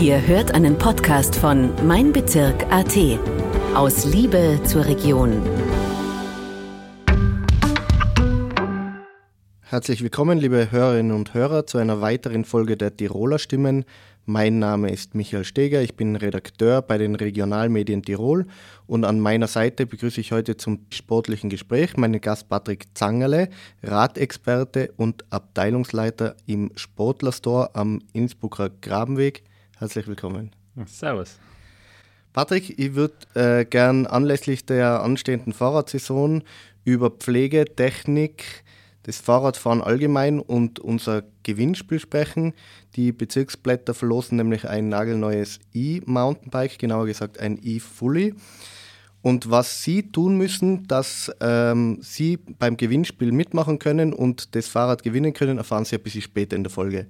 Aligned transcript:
Ihr 0.00 0.26
hört 0.26 0.54
einen 0.54 0.78
Podcast 0.78 1.36
von 1.36 1.74
Mein 1.86 2.10
Bezirk 2.10 2.64
AT. 2.72 2.96
Aus 3.74 4.06
Liebe 4.06 4.58
zur 4.64 4.86
Region. 4.86 5.42
Herzlich 9.60 10.02
willkommen, 10.02 10.38
liebe 10.38 10.72
Hörerinnen 10.72 11.12
und 11.12 11.34
Hörer, 11.34 11.66
zu 11.66 11.76
einer 11.76 12.00
weiteren 12.00 12.46
Folge 12.46 12.78
der 12.78 12.96
Tiroler 12.96 13.38
Stimmen. 13.38 13.84
Mein 14.24 14.58
Name 14.58 14.90
ist 14.90 15.14
Michael 15.14 15.44
Steger, 15.44 15.82
ich 15.82 15.96
bin 15.96 16.16
Redakteur 16.16 16.80
bei 16.80 16.96
den 16.96 17.14
Regionalmedien 17.14 18.02
Tirol 18.02 18.46
und 18.86 19.04
an 19.04 19.20
meiner 19.20 19.48
Seite 19.48 19.84
begrüße 19.84 20.22
ich 20.22 20.32
heute 20.32 20.56
zum 20.56 20.86
sportlichen 20.88 21.50
Gespräch 21.50 21.98
meinen 21.98 22.22
Gast 22.22 22.48
Patrick 22.48 22.86
Zangerle, 22.94 23.50
Radexperte 23.82 24.94
und 24.96 25.30
Abteilungsleiter 25.30 26.36
im 26.46 26.70
Sportlerstore 26.74 27.74
am 27.74 28.00
Innsbrucker 28.14 28.70
Grabenweg. 28.80 29.44
Herzlich 29.80 30.06
willkommen. 30.06 30.50
Servus. 30.84 31.38
Patrick, 32.34 32.78
ich 32.78 32.94
würde 32.96 33.14
äh, 33.32 33.64
gern 33.64 34.04
anlässlich 34.06 34.66
der 34.66 35.02
anstehenden 35.02 35.54
Fahrradsaison 35.54 36.42
über 36.84 37.08
Pflege, 37.08 37.64
Technik, 37.64 38.62
das 39.04 39.16
Fahrradfahren 39.16 39.80
allgemein 39.80 40.38
und 40.38 40.80
unser 40.80 41.22
Gewinnspiel 41.44 41.98
sprechen. 41.98 42.52
Die 42.94 43.10
Bezirksblätter 43.10 43.94
verlosen 43.94 44.36
nämlich 44.36 44.68
ein 44.68 44.90
nagelneues 44.90 45.60
E-Mountainbike, 45.72 46.78
genauer 46.78 47.06
gesagt 47.06 47.40
ein 47.40 47.58
E-Fully. 47.62 48.34
Und 49.22 49.50
was 49.50 49.82
Sie 49.82 50.12
tun 50.12 50.36
müssen, 50.36 50.86
dass 50.88 51.32
ähm, 51.40 52.00
Sie 52.02 52.36
beim 52.36 52.76
Gewinnspiel 52.76 53.32
mitmachen 53.32 53.78
können 53.78 54.12
und 54.12 54.54
das 54.54 54.68
Fahrrad 54.68 55.02
gewinnen 55.02 55.32
können, 55.32 55.56
erfahren 55.56 55.86
Sie 55.86 55.96
ein 55.96 56.02
bisschen 56.02 56.20
später 56.20 56.54
in 56.54 56.64
der 56.64 56.70
Folge. 56.70 57.06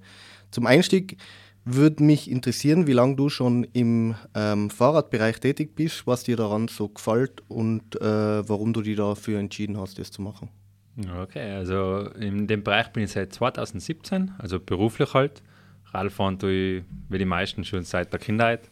Zum 0.52 0.66
Einstieg 0.66 1.16
würde 1.64 2.02
mich 2.02 2.30
interessieren, 2.30 2.86
wie 2.86 2.92
lange 2.92 3.16
du 3.16 3.28
schon 3.28 3.64
im 3.72 4.14
ähm, 4.34 4.70
Fahrradbereich 4.70 5.40
tätig 5.40 5.74
bist, 5.74 6.06
was 6.06 6.24
dir 6.24 6.36
daran 6.36 6.68
so 6.68 6.88
gefällt 6.88 7.42
und 7.48 8.00
äh, 8.00 8.48
warum 8.48 8.72
du 8.72 8.82
dich 8.82 8.96
dafür 8.96 9.38
entschieden 9.38 9.78
hast, 9.78 9.98
das 9.98 10.10
zu 10.10 10.22
machen. 10.22 10.48
Okay, 11.22 11.52
also 11.52 12.10
in 12.18 12.46
dem 12.46 12.62
Bereich 12.62 12.88
bin 12.88 13.04
ich 13.04 13.12
seit 13.12 13.32
2017, 13.32 14.32
also 14.38 14.58
beruflich 14.58 15.14
halt. 15.14 15.42
Radfahren 15.92 16.38
tue 16.38 16.52
ich 16.52 16.84
wie 17.08 17.18
die 17.18 17.24
meisten 17.24 17.64
schon 17.64 17.84
seit 17.84 18.12
der 18.12 18.20
Kindheit. 18.20 18.70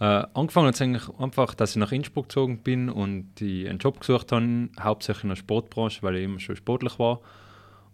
Äh, 0.00 0.24
angefangen 0.34 0.66
hat 0.66 0.74
es 0.74 0.82
eigentlich 0.82 1.08
einfach, 1.18 1.54
dass 1.54 1.70
ich 1.70 1.76
nach 1.76 1.92
Innsbruck 1.92 2.28
gezogen 2.28 2.58
bin 2.58 2.88
und 2.90 3.40
ich 3.40 3.68
einen 3.68 3.78
Job 3.78 4.00
gesucht 4.00 4.32
habe, 4.32 4.68
hauptsächlich 4.80 5.24
in 5.24 5.28
der 5.30 5.36
Sportbranche, 5.36 6.02
weil 6.02 6.16
ich 6.16 6.24
immer 6.24 6.40
schon 6.40 6.56
sportlich 6.56 6.98
war. 6.98 7.20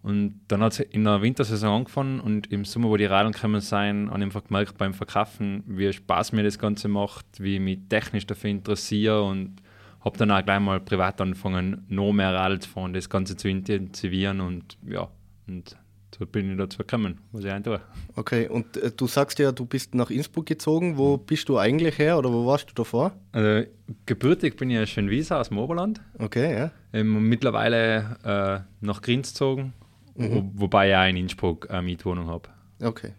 Und 0.03 0.41
dann 0.47 0.61
hat 0.61 0.73
es 0.73 0.79
in 0.79 1.03
der 1.03 1.21
Wintersaison 1.21 1.79
angefangen 1.79 2.19
und 2.19 2.51
im 2.51 2.65
Sommer, 2.65 2.89
wo 2.89 2.97
die 2.97 3.05
Radeln 3.05 3.33
gekommen 3.33 3.61
sind, 3.61 4.09
habe 4.09 4.17
ich 4.17 4.23
einfach 4.23 4.43
gemerkt 4.43 4.77
beim 4.77 4.93
Verkaufen, 4.93 5.63
wie 5.67 5.93
Spaß 5.93 6.31
mir 6.31 6.43
das 6.43 6.57
Ganze 6.57 6.87
macht, 6.87 7.25
wie 7.37 7.55
ich 7.55 7.61
mich 7.61 7.79
technisch 7.87 8.25
dafür 8.25 8.49
interessiere 8.49 9.23
und 9.23 9.61
habe 10.03 10.17
dann 10.17 10.31
auch 10.31 10.43
gleich 10.43 10.59
mal 10.59 10.79
privat 10.79 11.21
angefangen, 11.21 11.85
noch 11.87 12.13
mehr 12.13 12.33
Radl 12.33 12.59
zu 12.59 12.69
fahren, 12.69 12.93
das 12.93 13.09
Ganze 13.09 13.37
zu 13.37 13.47
intensivieren 13.47 14.41
und 14.41 14.77
ja, 14.87 15.07
und 15.47 15.77
so 16.17 16.25
bin 16.25 16.51
ich 16.51 16.57
dazu 16.57 16.79
gekommen, 16.79 17.19
was 17.31 17.45
ich 17.45 17.63
tue. 17.63 17.79
Okay, 18.15 18.47
und 18.47 18.77
äh, 18.77 18.91
du 18.91 19.07
sagst 19.07 19.39
ja, 19.39 19.51
du 19.51 19.65
bist 19.65 19.95
nach 19.95 20.09
Innsbruck 20.09 20.45
gezogen. 20.45 20.97
Wo 20.97 21.17
bist 21.17 21.47
du 21.47 21.57
eigentlich 21.57 21.97
her 21.97 22.17
oder 22.17 22.31
wo 22.31 22.45
warst 22.45 22.69
du 22.69 22.73
davor? 22.73 23.13
Also, 23.31 23.67
gebürtig 24.05 24.57
bin 24.57 24.69
ich 24.69 24.75
ja 24.75 24.85
Schönwiesa 24.85 25.39
aus 25.39 25.49
dem 25.49 25.57
Oberland. 25.57 26.01
Okay, 26.19 26.57
ja. 26.57 26.71
Ähm, 26.93 27.29
mittlerweile 27.29 28.17
äh, 28.23 28.85
nach 28.85 29.01
Grinz 29.01 29.29
gezogen, 29.29 29.73
mhm. 30.15 30.51
wo, 30.55 30.61
wobei 30.63 30.89
ich 30.89 30.95
auch 30.95 31.09
in 31.09 31.17
Innsbruck 31.17 31.69
eine 31.69 31.81
Mietwohnung 31.81 32.27
habe. 32.27 32.49
Okay. 32.81 33.13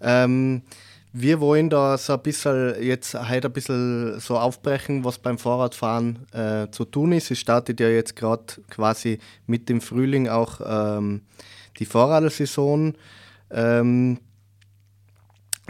Ähm, 0.00 0.62
wir 1.12 1.40
wollen 1.40 1.70
da 1.70 1.96
so 1.96 2.12
ein 2.12 2.22
bisschen 2.22 2.82
jetzt 2.82 3.14
heute 3.14 3.48
ein 3.48 3.52
bisschen 3.52 4.20
so 4.20 4.38
aufbrechen, 4.38 5.02
was 5.02 5.18
beim 5.18 5.38
Fahrradfahren 5.38 6.26
äh, 6.32 6.70
zu 6.70 6.84
tun 6.84 7.12
ist. 7.12 7.30
Es 7.30 7.38
startet 7.38 7.80
ja 7.80 7.88
jetzt 7.88 8.16
gerade 8.16 8.44
quasi 8.68 9.18
mit 9.46 9.70
dem 9.70 9.80
Frühling 9.80 10.28
auch 10.28 10.60
ähm, 10.64 11.22
die 11.78 11.86
Fahrradsaison. 11.86 12.94
Ähm, 13.50 14.18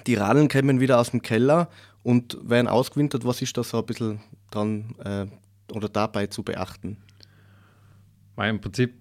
die 0.07 0.15
Radeln 0.17 0.49
kommen 0.49 0.81
wieder 0.81 0.99
aus 0.99 1.11
dem 1.11 1.23
Keller 1.23 1.69
und 2.03 2.39
werden 2.43 2.67
ausgewintert. 2.67 3.25
Was 3.25 3.41
ist 3.41 3.57
da 3.57 3.63
so 3.63 3.79
ein 3.79 3.87
bisschen 3.87 4.21
dran 4.51 4.97
äh, 5.05 5.27
oder 5.73 5.89
dabei 5.89 6.27
zu 6.27 6.43
beachten? 6.43 6.97
Im 8.37 8.61
Prinzip 8.61 8.95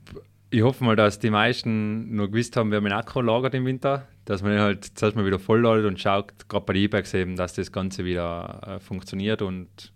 ich 0.55 0.63
hoffe 0.63 0.83
mal, 0.85 0.95
dass 0.95 1.19
die 1.19 1.29
meisten 1.29 2.15
nur 2.15 2.31
gewusst 2.31 2.55
haben, 2.55 2.71
wir 2.71 2.77
haben 2.77 2.85
einen 2.85 2.95
Akku 2.95 3.19
lagert 3.19 3.53
im 3.53 3.65
Winter, 3.65 4.07
dass 4.23 4.41
man 4.41 4.57
halt 4.57 4.85
zuerst 4.97 5.17
mal 5.17 5.25
wieder 5.25 5.37
voll 5.37 5.61
ladet 5.61 5.85
und 5.85 5.99
schaut, 5.99 6.47
gerade 6.47 6.65
bei 6.65 6.73
den 6.73 6.83
E-Bikes 6.83 7.13
eben, 7.13 7.35
dass 7.35 7.53
das 7.53 7.73
Ganze 7.73 8.05
wieder 8.05 8.61
äh, 8.65 8.79
funktioniert 8.79 9.41
und 9.41 9.91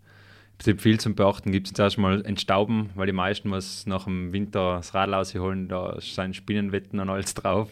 Prinzip 0.57 0.81
viel 0.81 0.99
zum 0.99 1.15
Beachten 1.15 1.53
gibt 1.53 1.67
es 1.67 1.73
zuerst 1.73 1.97
mal 1.97 2.25
entstauben, 2.25 2.89
weil 2.95 3.05
die 3.05 3.13
meisten 3.13 3.49
was 3.49 3.85
nach 3.85 4.03
dem 4.03 4.33
Winter 4.33 4.75
das 4.75 4.93
Rad 4.93 5.09
rausholen, 5.09 5.69
da 5.69 5.95
sind 6.01 6.35
Spinnenwetten 6.35 6.99
und 6.99 7.09
alles 7.09 7.33
drauf. 7.33 7.69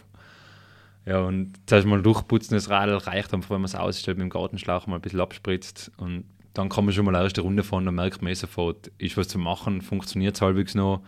Ja, 1.05 1.19
und 1.19 1.55
zuerst 1.65 1.85
mal 1.85 2.01
durchputzen, 2.01 2.55
das 2.55 2.69
Rad 2.69 3.05
reicht 3.05 3.33
einfach, 3.33 3.49
wenn 3.49 3.59
man 3.59 3.65
es 3.65 3.75
ausstellt, 3.75 4.17
mit 4.17 4.23
dem 4.23 4.29
Gartenschlauch 4.29 4.87
mal 4.87 4.95
ein 4.95 5.01
bisschen 5.01 5.19
abspritzt 5.19 5.91
und 5.97 6.23
dann 6.53 6.69
kann 6.69 6.85
man 6.85 6.93
schon 6.93 7.03
mal 7.03 7.13
eine 7.13 7.25
erste 7.25 7.41
Runde 7.41 7.63
fahren, 7.63 7.83
dann 7.83 7.95
merkt 7.95 8.21
man 8.21 8.31
eh 8.31 8.35
sofort, 8.35 8.87
ist 8.97 9.17
was 9.17 9.27
zu 9.27 9.37
machen, 9.37 9.81
funktioniert 9.81 10.35
es 10.35 10.41
halbwegs 10.41 10.73
noch 10.73 11.01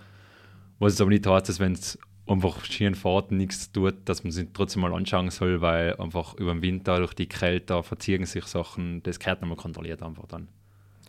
was 0.79 0.94
es 0.94 1.01
aber 1.01 1.09
nicht 1.09 1.28
heißt, 1.28 1.50
dass 1.50 1.59
wenn 1.59 1.73
es 1.73 1.97
einfach 2.28 2.63
schieren 2.66 2.95
fährt 2.95 3.31
und 3.31 3.38
nichts 3.38 3.72
tut, 3.72 3.95
dass 4.06 4.23
man 4.23 4.31
sich 4.31 4.47
trotzdem 4.53 4.81
mal 4.81 4.94
anschauen 4.94 5.29
soll, 5.31 5.62
weil 5.62 5.95
einfach 5.97 6.35
über 6.35 6.53
den 6.53 6.62
Winter 6.62 6.97
durch 6.97 7.13
die 7.13 7.28
Kälte 7.28 7.81
verziehen 7.84 8.25
sich 8.25 8.45
Sachen, 8.45 9.01
das 9.03 9.19
gehört 9.19 9.41
nochmal 9.41 9.57
kontrolliert 9.57 10.03
einfach 10.03 10.28
dann. 10.28 10.47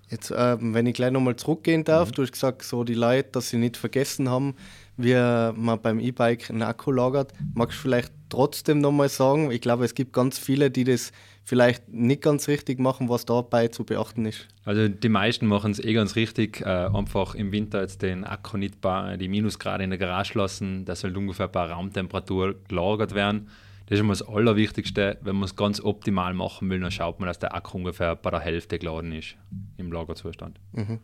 Jetzt, 0.09 0.35
ähm, 0.37 0.75
wenn 0.75 0.87
ich 0.87 0.95
gleich 0.95 1.13
nochmal 1.13 1.37
zurückgehen 1.37 1.85
darf, 1.85 2.09
mhm. 2.09 2.15
du 2.15 2.23
hast 2.23 2.33
gesagt, 2.33 2.63
so 2.65 2.83
die 2.83 2.95
Leute, 2.95 3.29
dass 3.31 3.51
sie 3.51 3.59
nicht 3.59 3.77
vergessen 3.77 4.29
haben, 4.29 4.55
wie 4.97 5.15
man 5.15 5.81
beim 5.81 6.01
E-Bike 6.01 6.51
einen 6.51 6.63
Akku 6.63 6.91
lagert. 6.91 7.33
Magst 7.55 7.79
du 7.79 7.83
vielleicht 7.83 8.13
trotzdem 8.29 8.81
nochmal 8.81 9.09
sagen, 9.09 9.53
ich 9.53 9.61
glaube, 9.61 9.85
es 9.85 9.95
gibt 9.95 10.13
ganz 10.13 10.39
viele, 10.39 10.71
die 10.71 10.83
das 10.83 11.13
vielleicht 11.51 11.89
nicht 11.89 12.23
ganz 12.23 12.47
richtig 12.47 12.79
machen, 12.79 13.09
was 13.09 13.25
dabei 13.25 13.67
zu 13.67 13.83
beachten 13.83 14.25
ist? 14.25 14.47
Also 14.65 14.87
die 14.87 15.09
meisten 15.09 15.47
machen 15.49 15.73
es 15.73 15.81
eh 15.81 15.95
ganz 15.95 16.15
richtig, 16.15 16.61
äh, 16.61 16.65
einfach 16.65 17.35
im 17.35 17.51
Winter 17.51 17.81
jetzt 17.81 18.03
den 18.03 18.23
Akku 18.23 18.57
nicht 18.57 18.81
bei 18.81 19.17
die 19.17 19.27
Minusgrade 19.27 19.83
in 19.83 19.91
der 19.91 19.99
Garage 19.99 20.39
lassen, 20.39 20.85
das 20.85 21.01
soll 21.01 21.17
ungefähr 21.17 21.49
bei 21.49 21.65
Raumtemperatur 21.65 22.55
gelagert 22.69 23.17
werden. 23.17 23.49
Das 23.87 23.99
ist 23.99 24.05
immer 24.05 24.13
das 24.13 24.23
Allerwichtigste. 24.23 25.19
Wenn 25.23 25.35
man 25.35 25.47
es 25.47 25.57
ganz 25.57 25.81
optimal 25.81 26.35
machen 26.35 26.71
will, 26.71 26.79
dann 26.79 26.93
schaut 26.93 27.19
man, 27.19 27.27
dass 27.27 27.41
der 27.41 27.53
Akku 27.53 27.79
ungefähr 27.79 28.15
bei 28.15 28.31
der 28.31 28.39
Hälfte 28.39 28.79
geladen 28.79 29.11
ist 29.11 29.35
im 29.77 29.91
Lagerzustand. 29.91 30.61
Mhm. 30.71 31.01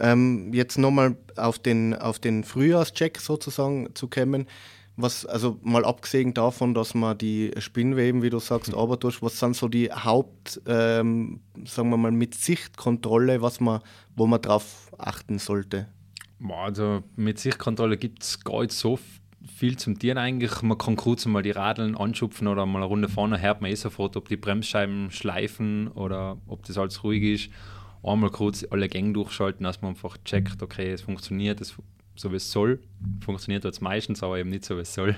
Ähm, 0.00 0.54
jetzt 0.54 0.78
nochmal 0.78 1.16
auf 1.36 1.58
den, 1.58 1.94
auf 1.94 2.18
den 2.18 2.44
Frühjahrscheck 2.44 3.18
sozusagen 3.18 3.94
zu 3.94 4.08
kommen. 4.08 4.46
Was, 4.98 5.26
also 5.26 5.58
mal 5.62 5.84
abgesehen 5.84 6.32
davon, 6.32 6.72
dass 6.72 6.94
man 6.94 7.18
die 7.18 7.50
Spinnweben, 7.58 8.22
wie 8.22 8.30
du 8.30 8.38
sagst, 8.38 8.72
mhm. 8.72 8.78
aber 8.78 8.96
durch, 8.96 9.20
was 9.20 9.38
sind 9.38 9.54
so 9.54 9.68
die 9.68 9.92
Haupt, 9.92 10.60
ähm, 10.66 11.40
sagen 11.66 11.90
wir 11.90 11.98
mal, 11.98 12.12
mit 12.12 12.34
Sichtkontrolle, 12.34 13.42
was 13.42 13.60
man, 13.60 13.80
wo 14.14 14.26
man 14.26 14.40
drauf 14.40 14.90
achten 14.96 15.38
sollte? 15.38 15.88
Also 16.48 17.02
mit 17.14 17.38
Sichtkontrolle 17.38 17.96
gibt 17.98 18.22
es 18.22 18.42
gar 18.42 18.62
nicht 18.62 18.72
so 18.72 18.98
viel 19.46 19.76
zum 19.76 19.98
Tieren 19.98 20.18
eigentlich. 20.18 20.62
Man 20.62 20.78
kann 20.78 20.96
kurz 20.96 21.24
mal 21.26 21.42
die 21.42 21.50
Radeln 21.50 21.96
anschupfen 21.96 22.46
oder 22.46 22.66
mal 22.66 22.78
eine 22.78 22.86
Runde 22.86 23.08
vorne, 23.08 23.40
hört 23.40 23.60
man 23.60 23.70
eh 23.70 23.74
sofort, 23.74 24.16
ob 24.16 24.28
die 24.28 24.36
Bremsscheiben 24.36 25.10
schleifen 25.10 25.88
oder 25.88 26.38
ob 26.46 26.64
das 26.64 26.78
alles 26.78 27.02
ruhig 27.04 27.22
ist. 27.22 27.50
Einmal 28.02 28.30
kurz 28.30 28.64
alle 28.70 28.88
Gänge 28.88 29.12
durchschalten, 29.12 29.64
dass 29.64 29.82
man 29.82 29.90
einfach 29.90 30.16
checkt, 30.24 30.62
okay, 30.62 30.92
es 30.92 31.02
funktioniert, 31.02 31.60
es 31.60 31.74
so 32.16 32.32
wie 32.32 32.36
es 32.36 32.50
soll. 32.50 32.80
Funktioniert 33.24 33.64
jetzt 33.64 33.80
meistens, 33.80 34.22
aber 34.22 34.38
eben 34.38 34.50
nicht 34.50 34.64
so 34.64 34.76
wie 34.76 34.82
es 34.82 34.94
soll. 34.94 35.16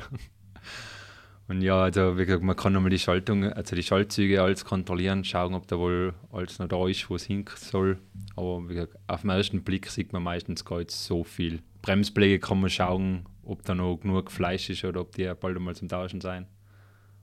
Und 1.49 1.63
ja, 1.63 1.81
also 1.81 2.19
wie 2.19 2.27
gesagt, 2.27 2.45
man 2.45 2.57
kann 2.57 2.75
nochmal 2.75 2.91
die 2.91 2.99
Schaltung, 2.99 3.45
also 3.45 3.75
die 3.75 3.83
Schaltzüge 3.83 4.43
alles 4.43 4.67
kontrollieren, 4.67 5.25
schauen, 5.25 5.55
ob 5.55 5.67
da 5.67 5.79
wohl 5.79 6.13
alles 6.31 6.59
noch 6.59 6.69
da 6.69 6.87
ist, 6.87 7.09
wo 7.09 7.17
es 7.17 7.25
hin 7.25 7.47
soll. 7.57 7.99
Aber 8.37 8.69
wie 8.69 8.75
gesagt, 8.75 8.97
auf 9.07 9.23
den 9.23 9.31
ersten 9.31 9.63
Blick 9.63 9.89
sieht 9.89 10.13
man 10.13 10.23
meistens 10.23 10.67
gar 10.67 10.79
nicht 10.79 10.91
so 10.91 11.25
viel. 11.25 11.63
Bremspflege 11.81 12.39
kann 12.39 12.61
man 12.61 12.69
schauen, 12.69 13.25
ob 13.45 13.63
da 13.65 13.75
noch 13.75 13.97
genug 13.97 14.31
Fleisch 14.31 14.69
ist 14.69 14.85
oder 14.85 15.01
ob 15.01 15.15
die 15.15 15.33
bald 15.41 15.57
einmal 15.57 15.75
zum 15.75 15.89
Tauschen 15.89 16.21
sein. 16.21 16.47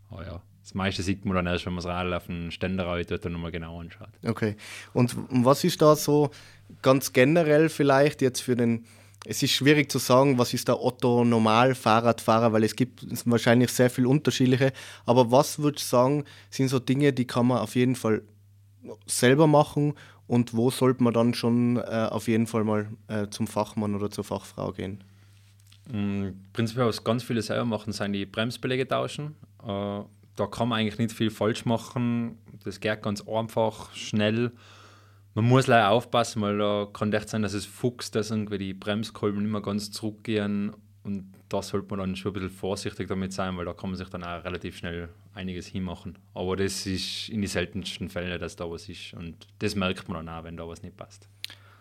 Aber 0.10 0.26
ja, 0.26 0.42
das 0.64 0.74
meiste 0.74 1.04
sieht 1.04 1.24
man 1.26 1.36
dann 1.36 1.46
erst, 1.46 1.68
wenn 1.68 1.74
man 1.74 1.84
das 1.84 1.92
Rad 1.92 2.12
auf 2.12 2.26
den 2.26 2.50
Ständer 2.50 2.88
reitet 2.88 3.24
und 3.28 3.34
nochmal 3.34 3.52
genau 3.52 3.80
anschaut. 3.80 4.10
Okay. 4.26 4.56
Und 4.94 5.16
was 5.30 5.64
ist 5.64 5.84
da 5.84 5.96
so 5.96 6.32
ganz 6.82 7.14
generell 7.14 7.70
vielleicht 7.70 8.24
jetzt 8.24 8.42
für 8.42 8.56
den 8.56 8.86
es 9.26 9.42
ist 9.42 9.52
schwierig 9.52 9.92
zu 9.92 9.98
sagen, 9.98 10.38
was 10.38 10.54
ist 10.54 10.68
der 10.68 10.82
Otto 10.82 11.26
Normal 11.26 11.76
Fahrradfahrer, 11.76 12.54
weil 12.54 12.64
es 12.64 12.76
gibt 12.76 13.06
wahrscheinlich 13.26 13.72
sehr 13.72 13.90
viel 13.90 14.06
unterschiedliche. 14.06 14.72
Aber 15.06 15.32
was 15.32 15.60
würdest 15.60 15.86
du 15.86 15.90
sagen, 15.90 16.24
sind 16.50 16.70
so 16.70 16.80
Dinge, 16.80 17.12
die 17.12 17.26
kann 17.26 17.48
man 17.48 17.60
auf 17.60 17.76
jeden 17.76 17.96
Fall 17.96 18.22
selber 19.08 19.48
machen 19.48 19.94
und 20.28 20.56
wo 20.56 20.70
sollte 20.70 21.04
man 21.04 21.14
dann 21.14 21.34
schon 21.34 21.78
äh, 21.78 22.08
auf 22.10 22.28
jeden 22.28 22.48
Fall 22.48 22.64
mal 22.64 22.88
äh, 23.08 23.28
zum 23.30 23.48
Fachmann 23.48 23.96
oder 23.96 24.12
zur 24.12 24.24
Fachfrau 24.24 24.72
gehen? 24.72 25.04
Mm, 25.92 26.30
prinzipiell, 26.54 26.88
was 26.88 27.04
ganz 27.04 27.24
viele 27.24 27.42
selber 27.42 27.66
machen, 27.66 27.94
sind 27.94 28.14
die 28.14 28.26
Bremsbeläge 28.26 28.88
tauschen. 28.88 29.36
Äh, 29.64 30.02
da 30.36 30.48
kann 30.52 30.70
man 30.70 30.80
eigentlich 30.80 31.00
nicht 31.00 31.14
viel 31.14 31.32
falsch 31.32 31.66
machen. 31.66 32.38
Das 32.64 32.80
geht 32.80 33.02
ganz 33.02 33.24
einfach, 33.28 33.94
schnell. 33.96 34.52
Man 35.36 35.46
muss 35.46 35.68
leider 35.68 35.92
aufpassen, 35.92 36.42
weil 36.42 36.58
da 36.58 36.88
kann 36.92 37.12
echt 37.12 37.28
sein, 37.28 37.42
dass 37.42 37.54
es 37.54 37.66
fuchst, 37.66 38.16
dass 38.16 38.32
irgendwie 38.32 38.58
die 38.58 38.74
Bremskolben 38.74 39.44
nicht 39.44 39.52
mehr 39.52 39.62
ganz 39.62 39.92
zurückgehen 39.92 40.74
und 41.04 41.34
da 41.50 41.62
sollte 41.62 41.88
man 41.90 42.00
dann 42.00 42.16
schon 42.16 42.32
ein 42.32 42.34
bisschen 42.34 42.50
vorsichtig 42.50 43.10
damit 43.10 43.34
sein, 43.34 43.56
weil 43.58 43.66
da 43.66 43.74
kann 43.74 43.90
man 43.90 43.98
sich 43.98 44.10
dann 44.10 44.24
auch 44.24 44.44
relativ 44.46 44.78
schnell 44.78 45.10
einiges 45.34 45.68
hinmachen. 45.68 46.18
Aber 46.34 46.56
das 46.56 46.86
ist 46.86 47.30
in 47.30 47.42
den 47.42 47.50
seltensten 47.50 48.10
Fällen, 48.10 48.40
dass 48.40 48.56
da 48.56 48.72
was 48.72 48.90
ist. 48.90 49.14
Und 49.14 49.46
das 49.60 49.76
merkt 49.76 50.08
man 50.08 50.26
dann 50.26 50.36
auch, 50.36 50.46
wenn 50.46 50.58
da 50.58 50.68
was 50.68 50.82
nicht 50.82 50.98
passt. 50.98 51.28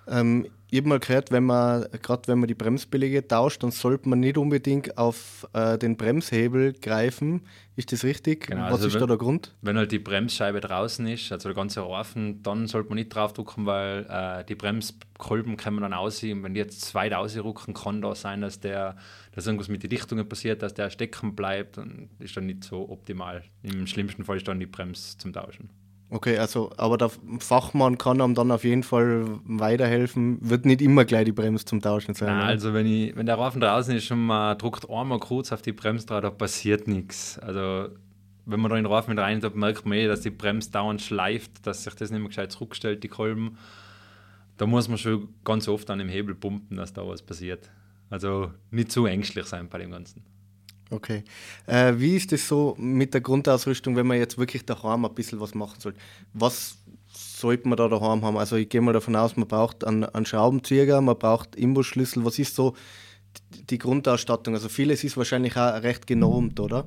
Ähm, 0.08 0.46
ich 0.74 0.80
habe 0.80 0.88
mal 0.88 0.98
gehört, 0.98 1.30
wenn 1.30 1.44
man, 1.44 1.86
gerade 2.02 2.26
wenn 2.26 2.40
man 2.40 2.48
die 2.48 2.54
Bremsbeläge 2.54 3.28
tauscht, 3.28 3.62
dann 3.62 3.70
sollte 3.70 4.08
man 4.08 4.18
nicht 4.18 4.36
unbedingt 4.36 4.98
auf 4.98 5.46
äh, 5.52 5.78
den 5.78 5.96
Bremshebel 5.96 6.72
greifen. 6.72 7.42
Ist 7.76 7.92
das 7.92 8.02
richtig? 8.02 8.48
Genau, 8.48 8.64
Was 8.64 8.72
also 8.72 8.88
ist 8.88 8.94
wenn, 8.94 9.00
da 9.02 9.06
der 9.06 9.16
Grund? 9.16 9.54
Wenn 9.62 9.76
halt 9.76 9.92
die 9.92 10.00
Bremsscheibe 10.00 10.60
draußen 10.60 11.06
ist, 11.06 11.30
also 11.30 11.48
der 11.48 11.54
ganze 11.54 11.80
Reifen, 11.80 12.42
dann 12.42 12.66
sollte 12.66 12.88
man 12.88 12.96
nicht 12.96 13.14
draufdrücken, 13.14 13.66
weil 13.66 14.04
äh, 14.08 14.44
die 14.44 14.56
Bremskolben 14.56 15.56
können 15.56 15.80
dann 15.80 15.94
aussehen. 15.94 16.42
Wenn 16.42 16.54
die 16.54 16.60
jetzt 16.60 16.80
zu 16.80 16.94
weit 16.94 17.12
ausrücken, 17.14 17.72
kann 17.72 18.02
da 18.02 18.16
sein, 18.16 18.40
dass 18.40 18.58
der, 18.58 18.96
dass 19.30 19.46
irgendwas 19.46 19.68
mit 19.68 19.84
den 19.84 19.90
Dichtungen 19.90 20.28
passiert, 20.28 20.60
dass 20.62 20.74
der 20.74 20.90
stecken 20.90 21.36
bleibt 21.36 21.78
und 21.78 22.08
ist 22.18 22.36
dann 22.36 22.46
nicht 22.46 22.64
so 22.64 22.88
optimal. 22.88 23.44
Im 23.62 23.86
schlimmsten 23.86 24.24
Fall 24.24 24.38
ist 24.38 24.48
dann 24.48 24.58
die 24.58 24.66
Bremse 24.66 25.16
zum 25.18 25.32
Tauschen. 25.32 25.70
Okay, 26.10 26.38
also, 26.38 26.70
aber 26.76 26.96
der 26.96 27.10
Fachmann 27.38 27.98
kann 27.98 28.20
einem 28.20 28.34
dann 28.34 28.50
auf 28.50 28.62
jeden 28.62 28.82
Fall 28.82 29.24
weiterhelfen. 29.44 30.38
Wird 30.40 30.66
nicht 30.66 30.80
immer 30.82 31.04
gleich 31.04 31.24
die 31.24 31.32
Bremse 31.32 31.64
zum 31.64 31.80
Tauschen 31.80 32.14
sein. 32.14 32.28
Nein, 32.28 32.38
oder? 32.38 32.46
also 32.48 32.74
wenn, 32.74 32.86
ich, 32.86 33.16
wenn 33.16 33.26
der 33.26 33.38
Reifen 33.38 33.60
draußen 33.60 33.96
ist 33.96 34.10
und 34.10 34.26
man 34.26 34.56
druckt 34.58 34.88
einmal 34.88 35.18
kurz 35.18 35.50
auf 35.50 35.62
die 35.62 35.72
Bremse 35.72 36.06
drauf, 36.06 36.20
da 36.20 36.30
passiert 36.30 36.86
nichts. 36.86 37.38
Also 37.38 37.88
wenn 38.46 38.60
man 38.60 38.70
da 38.70 38.76
in 38.76 38.84
den 38.84 38.92
Reifen 38.92 39.10
mit 39.14 39.18
rein 39.18 39.40
tut, 39.40 39.56
merkt 39.56 39.86
man 39.86 39.98
eh, 39.98 40.06
dass 40.06 40.20
die 40.20 40.30
Bremse 40.30 40.70
dauernd 40.70 41.00
schleift, 41.00 41.66
dass 41.66 41.84
sich 41.84 41.94
das 41.94 42.10
nicht 42.10 42.20
mehr 42.20 42.28
gescheit 42.28 42.52
zurückstellt, 42.52 43.02
die 43.02 43.08
Kolben. 43.08 43.58
Da 44.56 44.66
muss 44.66 44.88
man 44.88 44.98
schon 44.98 45.28
ganz 45.44 45.66
oft 45.66 45.90
an 45.90 45.98
dem 45.98 46.08
Hebel 46.08 46.34
pumpen, 46.34 46.76
dass 46.76 46.92
da 46.92 47.06
was 47.06 47.22
passiert. 47.22 47.70
Also 48.10 48.52
nicht 48.70 48.92
zu 48.92 49.06
ängstlich 49.06 49.46
sein 49.46 49.68
bei 49.68 49.78
dem 49.78 49.90
Ganzen. 49.90 50.22
Okay. 50.90 51.24
Äh, 51.66 51.94
wie 51.96 52.16
ist 52.16 52.32
es 52.32 52.46
so 52.46 52.74
mit 52.78 53.14
der 53.14 53.20
Grundausrüstung, 53.20 53.96
wenn 53.96 54.06
man 54.06 54.18
jetzt 54.18 54.38
wirklich 54.38 54.64
daheim 54.64 55.04
ein 55.04 55.14
bisschen 55.14 55.40
was 55.40 55.54
machen 55.54 55.80
soll? 55.80 55.94
Was 56.32 56.78
sollte 57.12 57.68
man 57.68 57.76
da 57.76 57.88
daheim 57.88 58.22
haben? 58.22 58.36
Also 58.36 58.56
ich 58.56 58.68
gehe 58.68 58.80
mal 58.80 58.92
davon 58.92 59.16
aus, 59.16 59.36
man 59.36 59.48
braucht 59.48 59.84
einen, 59.84 60.04
einen 60.04 60.26
Schraubenzieher, 60.26 61.00
man 61.00 61.18
braucht 61.18 61.56
Imbusschlüssel. 61.56 62.24
Was 62.24 62.38
ist 62.38 62.54
so 62.54 62.74
die 63.70 63.78
Grundausstattung? 63.78 64.54
Also 64.54 64.68
vieles 64.68 65.04
ist 65.04 65.16
wahrscheinlich 65.16 65.56
auch 65.56 65.82
recht 65.82 66.06
genormt, 66.06 66.60
oder? 66.60 66.86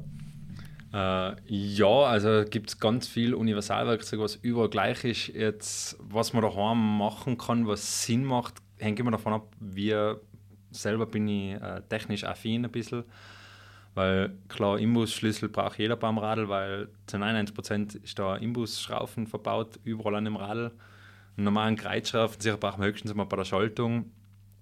Äh, 0.93 1.35
ja, 1.47 2.03
also 2.03 2.43
gibt 2.49 2.69
es 2.69 2.79
ganz 2.79 3.07
viel 3.07 3.33
Universalwerkzeug, 3.33 4.19
was 4.19 4.35
überall 4.35 4.69
gleich 4.69 5.03
ist. 5.03 5.27
Jetzt, 5.27 5.97
was 5.99 6.33
man 6.33 6.43
daheim 6.43 6.97
machen 6.97 7.37
kann, 7.37 7.67
was 7.67 8.05
Sinn 8.05 8.23
macht, 8.23 8.55
hängt 8.77 8.99
immer 8.99 9.11
davon 9.11 9.33
ab, 9.33 9.47
wie 9.59 9.95
selber 10.71 11.05
bin 11.05 11.27
ich 11.27 11.53
äh, 11.53 11.81
technisch 11.89 12.23
affin 12.23 12.65
ein 12.65 12.71
bisschen. 12.71 13.03
Weil 13.97 14.37
klar, 14.47 14.77
Imbusschlüssel 14.77 15.49
braucht 15.49 15.79
jeder 15.79 15.95
beim 15.95 16.19
Radl, 16.19 16.49
weil 16.49 16.89
zu 17.07 17.17
99% 17.17 18.03
ist 18.03 18.19
da 18.19 18.35
Imbusschrauben 18.35 19.25
verbaut, 19.25 19.79
überall 19.85 20.13
an 20.13 20.25
dem 20.25 20.35
Radl. 20.35 20.69
Einen 21.35 21.45
normalen 21.45 21.75
Kreuzschrauben 21.75 22.39
sicher 22.39 22.57
braucht 22.57 22.77
man 22.77 22.89
höchstens 22.89 23.15
mal 23.15 23.23
bei 23.23 23.37
der 23.37 23.45
Schaltung. 23.45 24.11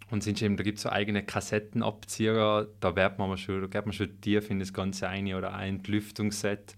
Und 0.10 0.24
sind 0.24 0.42
eben, 0.42 0.56
da 0.56 0.64
gibt 0.64 0.78
es 0.78 0.84
so 0.84 0.90
eigene 0.90 1.22
Kassettenabzieher, 1.22 2.70
da 2.80 2.96
wird 2.96 3.20
man 3.20 3.38
schon, 3.38 3.60
da 3.60 3.68
geht 3.68 3.86
man 3.86 3.92
schon 3.92 4.22
tief 4.22 4.50
in 4.50 4.60
das 4.60 4.72
Ganze 4.72 5.10
ein 5.10 5.34
oder 5.34 5.54
ein 5.54 5.84
Lüftungsset. 5.86 6.78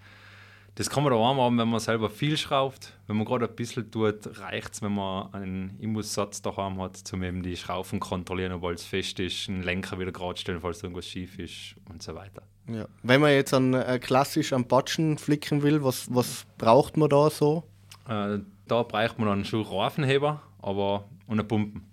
Das 0.77 0.91
kann 0.91 1.01
man 1.01 1.11
da 1.11 1.17
auch 1.17 1.35
haben, 1.35 1.57
wenn 1.57 1.69
man 1.69 1.79
selber 1.79 2.07
viel 2.07 2.37
schraubt. 2.37 2.93
Wenn 3.07 3.17
man 3.17 3.25
gerade 3.25 3.47
ein 3.49 3.55
bisschen 3.55 3.89
tut, 3.89 4.39
reicht 4.39 4.75
es, 4.75 4.81
wenn 4.83 4.93
man 4.93 5.33
einen 5.33 5.75
Imbussatz 5.79 6.43
daheim 6.43 6.79
hat, 6.79 7.01
um 7.11 7.23
eben 7.23 7.41
die 7.41 7.57
Schrauben 7.57 7.99
kontrollieren, 7.99 8.51
obwohl 8.51 8.75
es 8.75 8.83
fest 8.83 9.19
ist, 9.19 9.49
einen 9.49 9.63
Lenker 9.63 9.97
wieder 9.97 10.11
gerade 10.11 10.37
stellen, 10.37 10.61
falls 10.61 10.83
irgendwas 10.83 11.07
schief 11.07 11.39
ist 11.39 11.75
und 11.89 12.03
so 12.03 12.13
weiter. 12.13 12.43
Ja. 12.71 12.85
Wenn 13.01 13.21
man 13.21 13.31
jetzt 13.31 13.55
an, 13.55 13.73
äh, 13.73 13.97
klassisch 13.97 14.53
am 14.53 14.67
Patschen 14.67 15.17
flicken 15.17 15.63
will, 15.63 15.83
was, 15.83 16.13
was 16.13 16.45
braucht 16.59 16.95
man 16.95 17.09
da 17.09 17.31
so? 17.31 17.63
Äh, 18.07 18.37
da 18.67 18.83
braucht 18.83 19.17
man 19.17 19.29
dann 19.29 19.45
schon 19.45 19.63
Reifenheber 19.63 20.43
aber 20.61 21.09
und 21.25 21.39
eine 21.39 21.43
Pumpen. 21.43 21.87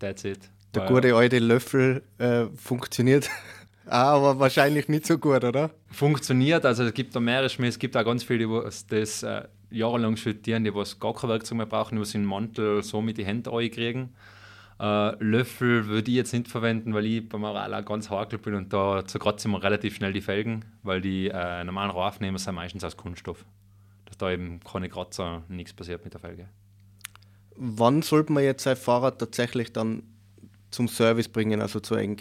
That's 0.00 0.24
it. 0.24 0.50
Der 0.74 0.86
gute 0.86 1.14
alte 1.14 1.38
Löffel 1.38 2.02
äh, 2.18 2.46
funktioniert 2.56 3.30
aber 3.88 4.38
wahrscheinlich 4.38 4.88
nicht 4.88 5.06
so 5.06 5.18
gut, 5.18 5.44
oder? 5.44 5.70
funktioniert. 5.90 6.64
Also 6.64 6.84
es 6.84 6.94
gibt 6.94 7.14
da 7.14 7.20
mehrere 7.20 7.48
Schmähs, 7.48 7.74
es 7.74 7.78
gibt 7.78 7.96
auch 7.96 8.04
ganz 8.04 8.22
viele, 8.22 8.46
die 8.46 8.70
das 8.88 9.22
äh, 9.22 9.42
jahrelang 9.70 10.16
studieren, 10.16 10.64
die 10.64 10.74
was 10.74 10.98
gar 10.98 11.14
kein 11.14 11.30
Werkzeug 11.30 11.58
mehr 11.58 11.66
brauchen, 11.66 11.96
die 11.96 12.00
was 12.00 12.12
den 12.12 12.24
Mantel 12.24 12.82
so 12.82 13.00
mit 13.00 13.18
die 13.18 13.24
Hände 13.24 13.50
kriegen. 13.70 14.14
Äh, 14.80 15.22
Löffel 15.22 15.86
würde 15.86 16.10
ich 16.10 16.16
jetzt 16.16 16.32
nicht 16.32 16.48
verwenden, 16.48 16.94
weil 16.94 17.06
ich 17.06 17.28
beim 17.28 17.40
Moral 17.40 17.74
auch 17.74 17.84
ganz 17.84 18.10
hakel 18.10 18.38
bin 18.38 18.54
und 18.54 18.72
da 18.72 19.04
zerkratzen 19.04 19.50
wir 19.50 19.62
relativ 19.62 19.96
schnell 19.96 20.12
die 20.12 20.20
Felgen, 20.20 20.64
weil 20.82 21.00
die 21.00 21.28
äh, 21.28 21.64
normalen 21.64 21.90
Reifnehmer 21.90 22.38
sind 22.38 22.54
meistens 22.54 22.84
aus 22.84 22.96
Kunststoff. 22.96 23.44
Dass 24.04 24.16
da 24.18 24.30
eben 24.30 24.60
keine 24.60 24.88
Kratzer, 24.88 25.42
nichts 25.48 25.72
passiert 25.72 26.04
mit 26.04 26.14
der 26.14 26.20
Felge. 26.20 26.48
Wann 27.56 28.02
sollte 28.02 28.32
man 28.32 28.44
jetzt 28.44 28.62
sein 28.62 28.76
Fahrrad 28.76 29.18
tatsächlich 29.18 29.72
dann 29.72 30.04
zum 30.70 30.86
Service 30.86 31.28
bringen, 31.28 31.60
also 31.60 31.80
zu 31.80 31.96
eng? 31.96 32.18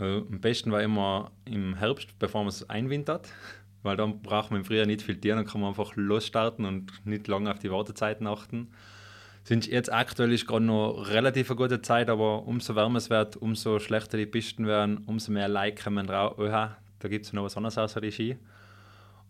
Äh, 0.00 0.18
am 0.18 0.40
besten 0.40 0.72
war 0.72 0.82
immer 0.82 1.30
im 1.44 1.74
Herbst, 1.74 2.18
bevor 2.18 2.42
man 2.42 2.48
es 2.48 2.68
einwintert, 2.68 3.28
weil 3.82 3.96
dann 3.96 4.22
braucht 4.22 4.50
man 4.50 4.60
im 4.60 4.64
Frühjahr 4.64 4.86
nicht 4.86 5.02
filtrieren, 5.02 5.38
dann 5.38 5.46
kann 5.46 5.60
man 5.60 5.70
einfach 5.70 5.96
losstarten 5.96 6.64
und 6.64 7.06
nicht 7.06 7.28
lange 7.28 7.50
auf 7.50 7.58
die 7.58 7.70
Wartezeiten 7.70 8.26
achten. 8.26 8.68
Sind 9.44 9.66
jetzt 9.66 9.90
aktuell 9.90 10.32
ist 10.32 10.46
gerade 10.46 10.64
noch 10.64 11.08
relativ 11.08 11.50
eine 11.50 11.56
gute 11.56 11.80
Zeit, 11.80 12.10
aber 12.10 12.46
umso 12.46 12.76
wärmer 12.76 12.98
es 12.98 13.08
wird, 13.08 13.36
umso 13.36 13.78
schlechter 13.78 14.18
die 14.18 14.26
Pisten 14.26 14.66
werden, 14.66 14.98
umso 15.06 15.32
mehr 15.32 15.48
Like 15.48 15.82
kommen 15.82 16.06
drauf. 16.06 16.38
Oha, 16.38 16.76
da 16.98 17.08
gibt 17.08 17.24
es 17.24 17.32
noch 17.32 17.44
was 17.44 17.56
anderes 17.56 17.78
außer 17.78 18.00
die 18.02 18.12
Ski. 18.12 18.36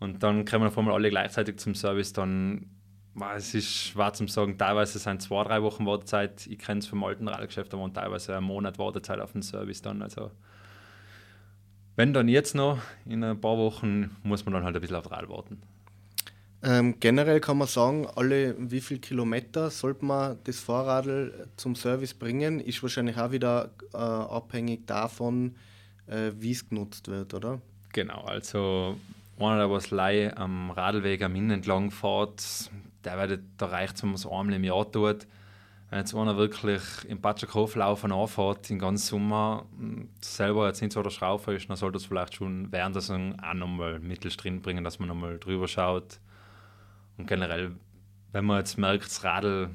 Und 0.01 0.23
dann 0.23 0.45
kommen 0.45 0.67
auf 0.67 0.79
einmal 0.79 0.95
alle 0.95 1.11
gleichzeitig 1.11 1.59
zum 1.59 1.75
Service. 1.75 2.13
Dann, 2.13 2.67
es 3.37 3.55
ist 3.55 3.73
schwer 3.73 4.13
zu 4.13 4.27
sagen, 4.27 4.59
teilweise 4.59 4.99
sind 4.99 5.23
zwei, 5.23 5.45
drei 5.45 5.63
Wochen 5.63 5.87
Wartezeit. 5.87 6.47
Ich 6.47 6.59
kenne 6.59 6.81
es 6.81 6.87
vom 6.87 7.05
alten 7.05 7.29
Radgeschäft, 7.29 7.73
aber 7.75 7.93
teilweise 7.93 8.37
einen 8.37 8.47
Monat 8.47 8.79
Wartezeit 8.79 9.21
auf 9.21 9.33
den 9.33 9.43
Service 9.43 9.83
dann. 9.83 10.03
Also, 10.03 10.31
wenn 11.99 12.13
dann 12.13 12.29
jetzt 12.29 12.55
noch, 12.55 12.79
in 13.07 13.25
ein 13.25 13.41
paar 13.41 13.59
Wochen, 13.59 14.17
muss 14.23 14.45
man 14.45 14.55
dann 14.55 14.63
halt 14.63 14.77
ein 14.77 14.81
bisschen 14.81 14.95
auf 14.95 15.11
Rad 15.11 15.29
warten. 15.29 15.61
Ähm, 16.63 16.95
generell 17.01 17.41
kann 17.41 17.59
man 17.59 17.67
sagen, 17.67 18.07
alle 18.15 18.55
wie 18.57 18.81
viel 18.81 19.01
Kilometer 19.01 19.69
sollte 19.69 20.05
man 20.05 20.39
das 20.45 20.61
Fahrrad 20.61 21.07
zum 21.57 21.75
Service 21.75 22.15
bringen, 22.15 22.61
ist 22.61 22.81
wahrscheinlich 22.85 23.17
auch 23.17 23.33
wieder 23.33 23.71
äh, 23.93 23.97
abhängig 23.97 24.87
davon, 24.87 25.57
äh, 26.07 26.31
wie 26.39 26.53
es 26.53 26.69
genutzt 26.69 27.09
wird, 27.09 27.35
oder? 27.35 27.61
Genau, 27.93 28.23
also 28.23 28.97
einer, 29.37 29.59
der 29.59 29.71
was 29.71 29.91
lei 29.91 30.37
am 30.37 30.71
Radlweg 30.71 31.23
am 31.23 31.35
Inn 31.35 31.51
entlang 31.51 31.91
fährt, 31.91 32.71
der 33.05 33.29
wird, 33.29 33.41
da 33.57 33.67
reicht 33.67 33.97
es, 33.97 34.03
wenn 34.05 34.11
man 34.11 34.17
es 34.17 34.27
einmal 34.27 34.53
im 34.53 34.63
Jahr 34.63 34.91
tut. 34.93 35.27
Wenn 35.91 36.01
jetzt 36.01 36.15
einer 36.15 36.37
wirklich 36.37 36.83
im 37.09 37.23
Patschakoflaufen 37.23 38.13
anfährt, 38.13 38.69
den 38.69 38.79
ganzen 38.79 39.07
Sommer, 39.07 39.65
selber 40.21 40.67
jetzt 40.67 40.83
nicht 40.83 40.93
so 40.93 41.03
der 41.03 41.09
Schrauber 41.09 41.55
ist, 41.55 41.71
dann 41.71 41.79
sollte 41.79 41.97
es 41.97 42.05
vielleicht 42.05 42.35
schon 42.35 42.71
während 42.71 42.95
der 42.95 43.01
Saison 43.01 43.41
auch 43.41 43.55
nochmal 43.55 43.99
mittels 43.99 44.37
drin 44.37 44.61
bringen, 44.61 44.85
dass 44.85 44.99
man 44.99 45.09
nochmal 45.09 45.39
drüber 45.39 45.67
schaut. 45.67 46.21
Und 47.17 47.27
generell, 47.27 47.75
wenn 48.33 48.45
man 48.45 48.59
jetzt 48.59 48.77
merkt, 48.77 49.07
das 49.07 49.25
Radl, 49.25 49.71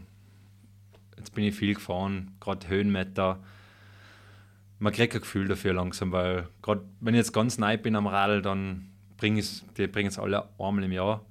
jetzt 1.17 1.33
bin 1.33 1.45
ich 1.45 1.55
viel 1.55 1.73
gefahren, 1.73 2.35
gerade 2.39 2.67
Höhenmeter, 2.67 3.39
man 4.77 4.93
kriegt 4.93 5.15
ein 5.15 5.21
Gefühl 5.21 5.47
dafür 5.47 5.73
langsam, 5.73 6.11
weil 6.11 6.47
gerade 6.61 6.83
wenn 6.99 7.15
ich 7.15 7.19
jetzt 7.19 7.33
ganz 7.33 7.57
neu 7.57 7.77
bin 7.77 7.95
am 7.95 8.05
Radl, 8.05 8.43
dann 8.43 8.91
bringe 9.17 9.39
ich 9.39 9.63
es 9.79 10.19
alle 10.19 10.47
einmal 10.59 10.83
im 10.83 10.91
Jahr. 10.91 11.25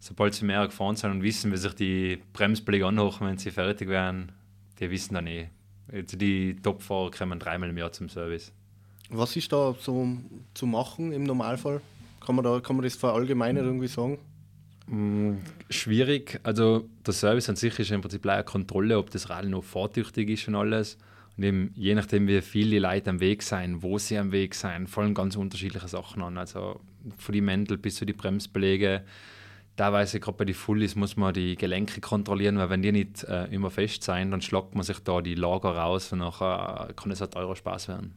Sobald 0.00 0.34
sie 0.34 0.44
mehr 0.44 0.66
gefahren 0.66 0.96
sind 0.96 1.10
und 1.10 1.22
wissen, 1.22 1.52
wie 1.52 1.56
sich 1.56 1.74
die 1.74 2.18
Bremsbeläge 2.32 2.86
anhochen, 2.86 3.26
wenn 3.26 3.38
sie 3.38 3.50
fertig 3.50 3.88
werden, 3.88 4.32
die 4.78 4.90
wissen 4.90 5.14
dann 5.14 5.26
eh. 5.26 5.48
Also 5.92 6.16
die 6.16 6.56
Topfahrer 6.56 7.10
kommen 7.10 7.38
dreimal 7.38 7.70
im 7.70 7.78
Jahr 7.78 7.92
zum 7.92 8.08
Service. 8.08 8.52
Was 9.10 9.34
ist 9.36 9.52
da 9.52 9.74
so 9.80 10.06
zu 10.54 10.66
machen 10.66 11.12
im 11.12 11.24
Normalfall? 11.24 11.80
Kann 12.24 12.34
man, 12.36 12.44
da, 12.44 12.60
kann 12.60 12.76
man 12.76 12.84
das 12.84 12.94
verallgemeinern 12.94 13.64
irgendwie 13.64 13.88
sagen? 13.88 14.18
Schwierig. 15.70 16.40
Also 16.42 16.88
der 17.06 17.14
Service 17.14 17.48
an 17.48 17.56
sich 17.56 17.78
ist 17.78 17.90
im 17.90 18.00
Prinzip 18.00 18.24
leider 18.24 18.42
Kontrolle, 18.42 18.98
ob 18.98 19.10
das 19.10 19.28
Rad 19.28 19.46
noch 19.46 19.64
fahrtüchtig 19.64 20.30
ist 20.30 20.48
und 20.48 20.54
alles. 20.54 20.98
Und 21.36 21.44
eben, 21.44 21.72
je 21.74 21.94
nachdem, 21.94 22.26
wie 22.26 22.40
viele 22.40 22.78
Leute 22.78 23.10
am 23.10 23.20
Weg 23.20 23.42
sein, 23.42 23.82
wo 23.82 23.98
sie 23.98 24.18
am 24.18 24.32
Weg 24.32 24.54
sein, 24.54 24.86
fallen 24.86 25.14
ganz 25.14 25.36
unterschiedliche 25.36 25.88
Sachen 25.88 26.22
an. 26.22 26.38
Also 26.38 26.80
von 27.16 27.32
die 27.32 27.40
Mäntel 27.40 27.78
bis 27.78 27.96
zu 27.96 28.04
die 28.04 28.12
Bremsbeläge. 28.12 29.04
Teilweise, 29.78 30.18
gerade 30.18 30.36
bei 30.36 30.44
den 30.44 30.56
Fullies, 30.56 30.96
muss 30.96 31.16
man 31.16 31.32
die 31.32 31.54
Gelenke 31.54 32.00
kontrollieren, 32.00 32.58
weil 32.58 32.68
wenn 32.68 32.82
die 32.82 32.90
nicht 32.90 33.22
äh, 33.22 33.44
immer 33.44 33.70
fest 33.70 34.02
sein, 34.02 34.32
dann 34.32 34.42
schlagt 34.42 34.74
man 34.74 34.82
sich 34.82 34.98
da 34.98 35.20
die 35.20 35.36
Lager 35.36 35.70
raus 35.70 36.12
und 36.12 36.18
nachher 36.18 36.92
kann 36.96 37.12
es 37.12 37.22
ein 37.22 37.30
teurer 37.30 37.54
Spaß 37.54 37.86
werden. 37.86 38.14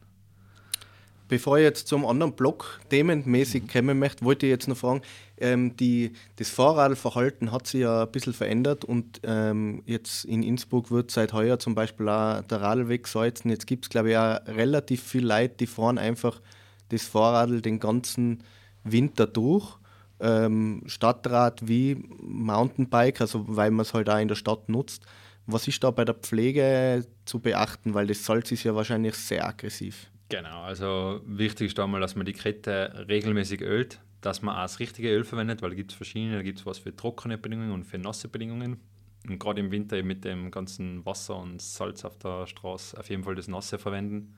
Bevor 1.28 1.58
ich 1.58 1.62
jetzt 1.62 1.86
zum 1.86 2.04
anderen 2.04 2.32
Block 2.32 2.80
themenmäßig 2.90 3.68
kommen 3.68 4.00
möchte, 4.00 4.24
wollte 4.24 4.46
ich 4.46 4.50
jetzt 4.50 4.66
noch 4.66 4.76
fragen, 4.76 5.02
ähm, 5.38 5.76
die, 5.76 6.14
das 6.34 6.50
Fahrradverhalten 6.50 7.52
hat 7.52 7.68
sich 7.68 7.82
ja 7.82 8.02
ein 8.02 8.10
bisschen 8.10 8.32
verändert 8.32 8.84
und 8.84 9.20
ähm, 9.22 9.84
jetzt 9.86 10.24
in 10.24 10.42
Innsbruck 10.42 10.90
wird 10.90 11.12
seit 11.12 11.32
heuer 11.32 11.60
zum 11.60 11.76
Beispiel 11.76 12.08
auch 12.08 12.42
der 12.42 12.60
Radlweg 12.60 13.04
gesalzen. 13.04 13.50
Jetzt 13.50 13.68
gibt 13.68 13.84
es, 13.84 13.88
glaube 13.88 14.10
ich, 14.10 14.16
auch 14.16 14.40
relativ 14.48 15.00
viele 15.00 15.28
Leute, 15.28 15.54
die 15.60 15.68
fahren 15.68 15.98
einfach 15.98 16.40
das 16.88 17.04
Fahrrad 17.04 17.64
den 17.64 17.78
ganzen 17.78 18.42
Winter 18.82 19.28
durch. 19.28 19.76
Ähm, 20.20 20.82
Stadtrad 20.86 21.66
wie 21.66 21.96
Mountainbike, 22.20 23.20
also 23.20 23.44
weil 23.48 23.70
man 23.70 23.82
es 23.82 23.94
halt 23.94 24.08
auch 24.08 24.18
in 24.18 24.28
der 24.28 24.34
Stadt 24.34 24.68
nutzt. 24.68 25.04
Was 25.46 25.66
ist 25.66 25.82
da 25.82 25.90
bei 25.90 26.04
der 26.04 26.14
Pflege 26.14 27.04
zu 27.24 27.40
beachten? 27.40 27.94
Weil 27.94 28.06
das 28.06 28.24
Salz 28.24 28.52
ist 28.52 28.62
ja 28.62 28.74
wahrscheinlich 28.74 29.14
sehr 29.14 29.46
aggressiv. 29.46 30.10
Genau, 30.28 30.62
also 30.62 31.20
wichtig 31.26 31.72
ist 31.72 31.78
einmal, 31.78 32.00
dass 32.00 32.16
man 32.16 32.24
die 32.24 32.32
Kette 32.32 33.04
regelmäßig 33.08 33.60
ölt, 33.60 34.00
dass 34.22 34.40
man 34.40 34.56
auch 34.56 34.62
das 34.62 34.80
richtige 34.80 35.10
Öl 35.10 35.24
verwendet, 35.24 35.60
weil 35.60 35.70
da 35.70 35.76
gibt 35.76 35.90
es 35.90 35.96
verschiedene, 35.96 36.36
da 36.36 36.42
gibt 36.42 36.60
es 36.60 36.64
was 36.64 36.78
für 36.78 36.96
trockene 36.96 37.36
Bedingungen 37.36 37.72
und 37.72 37.84
für 37.84 37.98
nasse 37.98 38.28
Bedingungen. 38.28 38.80
Und 39.28 39.38
gerade 39.38 39.60
im 39.60 39.70
Winter 39.70 40.02
mit 40.02 40.24
dem 40.24 40.50
ganzen 40.50 41.04
Wasser 41.04 41.36
und 41.36 41.60
Salz 41.60 42.04
auf 42.04 42.16
der 42.18 42.46
Straße 42.46 42.98
auf 42.98 43.10
jeden 43.10 43.24
Fall 43.24 43.34
das 43.34 43.46
Nasse 43.46 43.78
verwenden. 43.78 44.34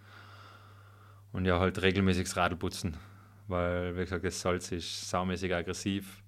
Und 1.33 1.45
ja, 1.47 1.59
halt 1.59 1.81
regelmäßig 1.81 2.25
das 2.25 2.37
Radl 2.37 2.57
putzen, 2.57 2.97
weil, 3.49 3.97
wie 3.97 4.01
gesagt, 4.01 4.25
das 4.25 4.41
Salz 4.41 4.73
ist 4.73 5.11
saumäßig 5.11 5.55
aggressiv 5.55 6.25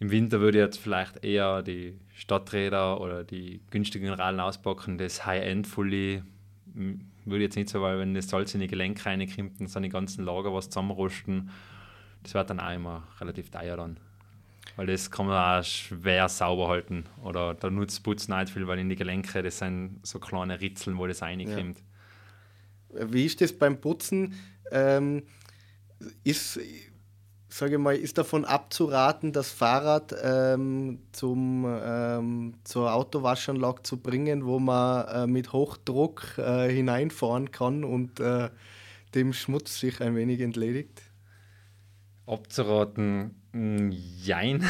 im 0.00 0.10
Winter 0.10 0.40
würde 0.40 0.58
ich 0.58 0.64
jetzt 0.64 0.78
vielleicht 0.78 1.24
eher 1.24 1.62
die 1.62 1.98
Stadträder 2.14 3.00
oder 3.00 3.24
die 3.24 3.62
günstigen 3.70 4.08
Radeln 4.08 4.40
auspacken. 4.40 4.98
Das 4.98 5.24
High-End-Fully 5.24 6.22
würde 6.74 7.36
ich 7.36 7.42
jetzt 7.42 7.56
nicht 7.56 7.68
so, 7.68 7.80
weil 7.80 7.98
wenn 7.98 8.14
das 8.14 8.28
Salz 8.28 8.54
in 8.54 8.60
die 8.60 8.66
Gelenke 8.66 9.06
reinkommt 9.06 9.60
und 9.60 9.74
dann 9.74 9.82
die 9.82 9.88
ganzen 9.88 10.24
Lager 10.24 10.52
was 10.52 10.68
zusammenrosten, 10.68 11.50
das 12.22 12.34
wird 12.34 12.50
dann 12.50 12.60
auch 12.60 12.74
immer 12.74 13.06
relativ 13.20 13.50
teuer 13.50 13.76
dann. 13.76 13.98
Weil 14.76 14.86
das 14.86 15.10
kann 15.10 15.26
man 15.26 15.60
auch 15.60 15.64
schwer 15.64 16.28
sauber 16.28 16.68
halten. 16.68 17.04
Oder 17.22 17.54
da 17.54 17.70
nutzt 17.70 18.02
Putzen 18.02 18.36
nicht 18.36 18.50
viel, 18.50 18.66
weil 18.66 18.80
in 18.80 18.88
die 18.88 18.96
Gelenke, 18.96 19.42
das 19.42 19.58
sind 19.58 20.00
so 20.02 20.18
kleine 20.18 20.60
Ritzeln, 20.60 20.98
wo 20.98 21.06
das 21.06 21.22
reinkommt. 21.22 21.82
Ja. 22.92 23.12
Wie 23.12 23.24
ist 23.24 23.40
das 23.40 23.52
beim 23.52 23.80
Putzen? 23.80 24.34
Ähm, 24.70 25.22
ist 26.22 26.58
sage 27.54 27.78
mal, 27.78 27.94
ist 27.94 28.18
davon 28.18 28.44
abzuraten, 28.44 29.32
das 29.32 29.52
Fahrrad 29.52 30.14
ähm, 30.22 30.98
zum, 31.12 31.64
ähm, 31.64 32.54
zur 32.64 32.92
Autowaschanlage 32.92 33.84
zu 33.84 33.98
bringen, 33.98 34.44
wo 34.44 34.58
man 34.58 35.06
äh, 35.06 35.26
mit 35.28 35.52
Hochdruck 35.52 36.36
äh, 36.38 36.68
hineinfahren 36.68 37.52
kann 37.52 37.84
und 37.84 38.18
äh, 38.18 38.50
dem 39.14 39.32
Schmutz 39.32 39.78
sich 39.78 40.00
ein 40.00 40.16
wenig 40.16 40.40
entledigt? 40.40 41.02
Abzuraten, 42.26 43.36
mm, 43.52 43.90
jein. 43.92 44.64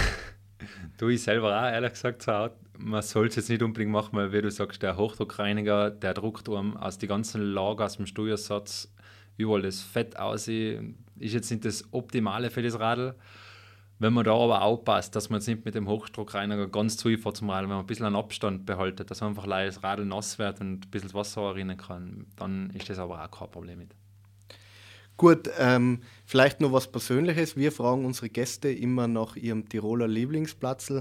du, 0.98 1.08
ich 1.08 1.22
selber 1.22 1.58
auch, 1.58 1.64
ehrlich 1.64 1.92
gesagt, 1.92 2.20
so, 2.20 2.50
man 2.76 3.00
soll 3.00 3.28
es 3.28 3.36
jetzt 3.36 3.48
nicht 3.48 3.62
unbedingt 3.62 3.92
machen, 3.92 4.10
weil, 4.12 4.30
wie 4.32 4.42
du 4.42 4.50
sagst, 4.50 4.82
der 4.82 4.98
Hochdruckreiniger, 4.98 5.90
der 5.90 6.12
druckt 6.12 6.50
um 6.50 6.76
aus 6.76 6.98
die 6.98 7.06
ganzen 7.06 7.40
Lager 7.40 7.86
aus 7.86 7.96
dem 7.96 8.06
Steuersatz 8.06 8.92
überall 9.38 9.62
das 9.62 9.80
Fett 9.80 10.18
aussieht 10.18 10.80
ist 11.18 11.34
jetzt 11.34 11.50
nicht 11.50 11.64
das 11.64 11.84
Optimale 11.92 12.50
für 12.50 12.62
das 12.62 12.78
Radl. 12.78 13.14
Wenn 13.98 14.12
man 14.12 14.24
da 14.24 14.34
aber 14.34 14.62
aufpasst, 14.62 15.14
dass 15.14 15.30
man 15.30 15.38
jetzt 15.38 15.46
nicht 15.46 15.64
mit 15.64 15.74
dem 15.74 15.88
Hochdruckreiniger 15.88 16.68
ganz 16.68 16.96
zufährt 16.96 17.36
zum 17.36 17.50
Radl, 17.50 17.68
wenn 17.68 17.76
man 17.76 17.84
ein 17.84 17.86
bisschen 17.86 18.06
einen 18.06 18.16
Abstand 18.16 18.66
behaltet, 18.66 19.10
dass 19.10 19.22
einfach 19.22 19.46
das 19.46 19.82
Radl 19.82 20.04
nass 20.04 20.38
wird 20.38 20.60
und 20.60 20.86
ein 20.86 20.90
bisschen 20.90 21.14
Wasser 21.14 21.42
erinnern 21.42 21.76
kann, 21.76 22.26
dann 22.36 22.70
ist 22.70 22.90
das 22.90 22.98
aber 22.98 23.24
auch 23.24 23.30
kein 23.30 23.50
Problem 23.50 23.78
mit. 23.78 23.94
Gut, 25.16 25.48
ähm, 25.58 26.00
vielleicht 26.26 26.60
noch 26.60 26.72
was 26.72 26.90
Persönliches. 26.90 27.56
Wir 27.56 27.70
fragen 27.70 28.04
unsere 28.04 28.28
Gäste 28.28 28.68
immer 28.72 29.06
nach 29.06 29.36
ihrem 29.36 29.68
Tiroler 29.68 30.08
Lieblingsplatz. 30.08 30.92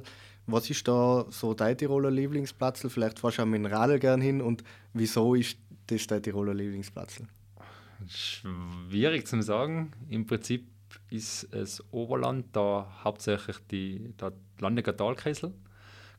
Was 0.46 0.70
ist 0.70 0.88
da 0.88 1.26
so 1.30 1.56
dein 1.56 1.78
Tiroler 1.78 2.12
Lieblingsplatz? 2.12 2.86
Vielleicht 2.90 3.18
fahrst 3.18 3.40
du 3.40 3.42
auch 3.42 3.48
mit 3.48 3.64
dem 3.64 3.66
Radl 3.66 3.98
gern 3.98 4.22
hin 4.22 4.40
und 4.40 4.64
wieso 4.94 5.34
ist 5.34 5.58
das 5.88 6.06
dein 6.06 6.22
Tiroler 6.22 6.54
Lieblingsplatz? 6.54 7.24
Schwierig 8.08 9.28
zu 9.28 9.42
sagen. 9.42 9.92
Im 10.10 10.26
Prinzip 10.26 10.68
ist 11.10 11.54
es 11.54 11.84
Oberland, 11.92 12.56
da 12.56 12.92
hauptsächlich 13.04 13.58
die, 13.72 14.14
der 14.20 14.34
Landecker 14.60 14.96
Talkessel. 14.96 15.54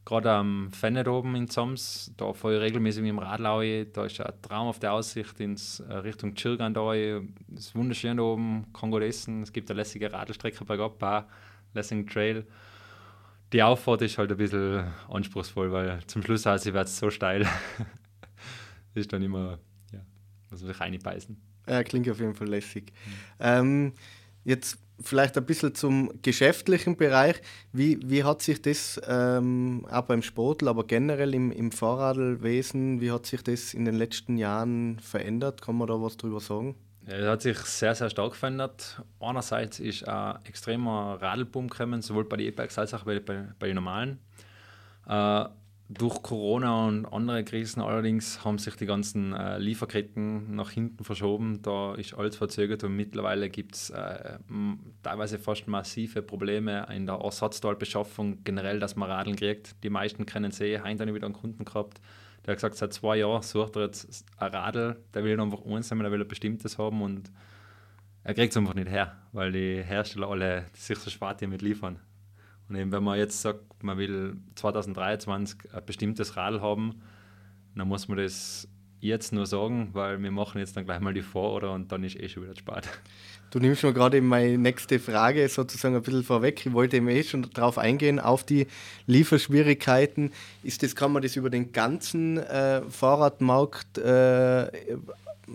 Gerade 0.04 0.30
am 0.32 0.70
Fennet 0.70 1.08
oben 1.08 1.34
in 1.34 1.48
Zams, 1.48 2.12
da 2.18 2.34
fahre 2.34 2.56
ich 2.56 2.60
regelmäßig 2.60 3.02
mit 3.02 3.08
dem 3.08 3.18
Radlau. 3.18 3.62
Da 3.84 4.04
ist 4.04 4.20
eine 4.20 4.40
traumhafte 4.42 4.90
Aussicht 4.90 5.40
ins 5.40 5.80
äh, 5.80 5.94
Richtung 5.94 6.34
Chirgan 6.34 6.74
da. 6.74 6.94
Es 6.94 7.22
ist 7.54 7.74
wunderschön 7.74 8.18
da 8.18 8.22
oben, 8.24 8.66
kann 8.74 8.90
gut 8.90 9.02
essen. 9.02 9.42
Es 9.42 9.52
gibt 9.52 9.70
eine 9.70 9.78
lässige 9.78 10.12
Radlstrecke 10.12 10.64
bergab, 10.64 11.02
auch 11.02 11.24
Lessing 11.72 12.06
Trail. 12.06 12.46
Die 13.52 13.62
Auffahrt 13.62 14.02
ist 14.02 14.18
halt 14.18 14.30
ein 14.30 14.36
bisschen 14.36 14.84
anspruchsvoll, 15.08 15.72
weil 15.72 16.04
zum 16.06 16.22
Schluss 16.22 16.46
also 16.46 16.74
wird 16.74 16.86
es 16.86 16.98
so 16.98 17.08
steil. 17.08 17.46
ist 18.94 19.12
dann 19.12 19.22
immer, 19.22 19.58
ja, 19.90 20.00
muss 20.50 20.60
man 20.60 20.72
sich 20.72 20.80
reinbeißen. 20.80 21.53
Ja, 21.68 21.82
klingt 21.82 22.08
auf 22.08 22.20
jeden 22.20 22.34
Fall 22.34 22.48
lässig. 22.48 22.92
Mhm. 22.92 23.12
Ähm, 23.40 23.92
jetzt 24.44 24.78
vielleicht 25.00 25.36
ein 25.36 25.44
bisschen 25.44 25.74
zum 25.74 26.10
geschäftlichen 26.22 26.96
Bereich. 26.96 27.40
Wie, 27.72 27.98
wie 28.04 28.24
hat 28.24 28.42
sich 28.42 28.62
das 28.62 29.00
ähm, 29.06 29.86
auch 29.90 30.02
beim 30.02 30.22
Sportler, 30.22 30.70
aber 30.70 30.84
generell 30.84 31.34
im, 31.34 31.50
im 31.50 31.72
Fahrradwesen, 31.72 33.00
wie 33.00 33.10
hat 33.10 33.26
sich 33.26 33.42
das 33.42 33.74
in 33.74 33.84
den 33.84 33.96
letzten 33.96 34.36
Jahren 34.36 34.98
verändert? 35.00 35.62
Kann 35.62 35.76
man 35.76 35.88
da 35.88 36.00
was 36.00 36.16
drüber 36.16 36.40
sagen? 36.40 36.76
Ja, 37.06 37.14
es 37.14 37.26
hat 37.26 37.42
sich 37.42 37.58
sehr, 37.58 37.94
sehr 37.94 38.08
stark 38.08 38.34
verändert. 38.34 39.02
Einerseits 39.20 39.78
ist 39.78 40.08
ein 40.08 40.38
extremer 40.44 41.18
Radlboom 41.20 41.68
gekommen, 41.68 42.00
sowohl 42.00 42.24
bei 42.24 42.36
den 42.36 42.46
E-Bikes 42.46 42.78
als 42.78 42.94
auch 42.94 43.04
bei, 43.04 43.20
bei, 43.20 43.48
bei 43.58 43.66
den 43.66 43.74
normalen. 43.74 44.18
Äh, 45.06 45.44
durch 45.88 46.22
Corona 46.22 46.86
und 46.86 47.04
andere 47.06 47.44
Krisen 47.44 47.82
allerdings 47.82 48.42
haben 48.44 48.58
sich 48.58 48.74
die 48.76 48.86
ganzen 48.86 49.34
äh, 49.34 49.58
Lieferketten 49.58 50.54
nach 50.54 50.70
hinten 50.70 51.04
verschoben. 51.04 51.60
Da 51.60 51.94
ist 51.94 52.14
alles 52.14 52.36
verzögert 52.36 52.84
und 52.84 52.96
mittlerweile 52.96 53.50
gibt 53.50 53.74
es 53.74 53.90
äh, 53.90 54.38
teilweise 55.02 55.38
fast 55.38 55.68
massive 55.68 56.22
Probleme 56.22 56.86
in 56.90 57.04
der 57.04 57.16
Ersatzteilbeschaffung, 57.16 58.44
generell, 58.44 58.80
dass 58.80 58.96
man 58.96 59.10
Radeln 59.10 59.36
kriegt. 59.36 59.82
Die 59.84 59.90
meisten 59.90 60.24
kennen 60.24 60.52
sie. 60.52 60.80
Heute 60.80 61.00
habe 61.00 61.10
ich 61.10 61.14
wieder 61.14 61.26
einen 61.26 61.34
Kunden 61.34 61.66
gehabt, 61.66 62.00
der 62.46 62.52
hat 62.52 62.58
gesagt, 62.58 62.76
seit 62.76 62.92
zwei 62.92 63.18
Jahren 63.18 63.42
sucht 63.42 63.76
er 63.76 63.82
jetzt 63.82 64.24
ein 64.38 64.50
Radl, 64.50 64.96
der 65.12 65.24
will 65.24 65.38
einfach 65.38 65.64
eins 65.64 65.90
haben, 65.90 66.00
der 66.00 66.12
will 66.12 66.22
ein 66.22 66.28
bestimmtes 66.28 66.78
haben 66.78 67.02
und 67.02 67.30
er 68.22 68.32
kriegt 68.32 68.52
es 68.52 68.56
einfach 68.56 68.74
nicht 68.74 68.88
her, 68.88 69.16
weil 69.32 69.52
die 69.52 69.82
Hersteller 69.82 70.28
alle 70.28 70.66
sich 70.72 70.98
so 70.98 71.10
schwer 71.10 71.34
damit 71.34 71.60
liefern. 71.60 72.00
Und 72.68 72.76
eben, 72.76 72.92
wenn 72.92 73.02
man 73.02 73.18
jetzt 73.18 73.42
sagt, 73.42 73.82
man 73.82 73.98
will 73.98 74.36
2023 74.54 75.58
ein 75.72 75.84
bestimmtes 75.84 76.36
Radl 76.36 76.60
haben, 76.60 77.02
dann 77.74 77.88
muss 77.88 78.08
man 78.08 78.18
das 78.18 78.68
jetzt 79.00 79.32
nur 79.32 79.46
sagen, 79.46 79.90
weil 79.92 80.22
wir 80.22 80.30
machen 80.30 80.58
jetzt 80.58 80.76
dann 80.76 80.86
gleich 80.86 81.00
mal 81.00 81.12
die 81.12 81.22
Vororder 81.22 81.72
und 81.72 81.92
dann 81.92 82.04
ist 82.04 82.18
eh 82.18 82.28
schon 82.28 82.44
wieder 82.44 82.56
spät. 82.56 82.88
Du 83.50 83.60
nimmst 83.60 83.84
mir 83.84 83.92
gerade 83.92 84.20
meine 84.20 84.58
nächste 84.58 84.98
Frage 84.98 85.48
sozusagen 85.48 85.94
ein 85.94 86.02
bisschen 86.02 86.24
vorweg. 86.24 86.64
Ich 86.66 86.72
wollte 86.72 86.96
eben 86.96 87.08
eh 87.08 87.22
schon 87.22 87.48
darauf 87.52 87.78
eingehen, 87.78 88.18
auf 88.18 88.42
die 88.42 88.66
Lieferschwierigkeiten. 89.06 90.32
Ist 90.62 90.82
das, 90.82 90.96
kann 90.96 91.12
man 91.12 91.22
das 91.22 91.36
über 91.36 91.50
den 91.50 91.70
ganzen 91.70 92.38
äh, 92.38 92.82
Fahrradmarkt 92.88 93.98
äh, 93.98 94.72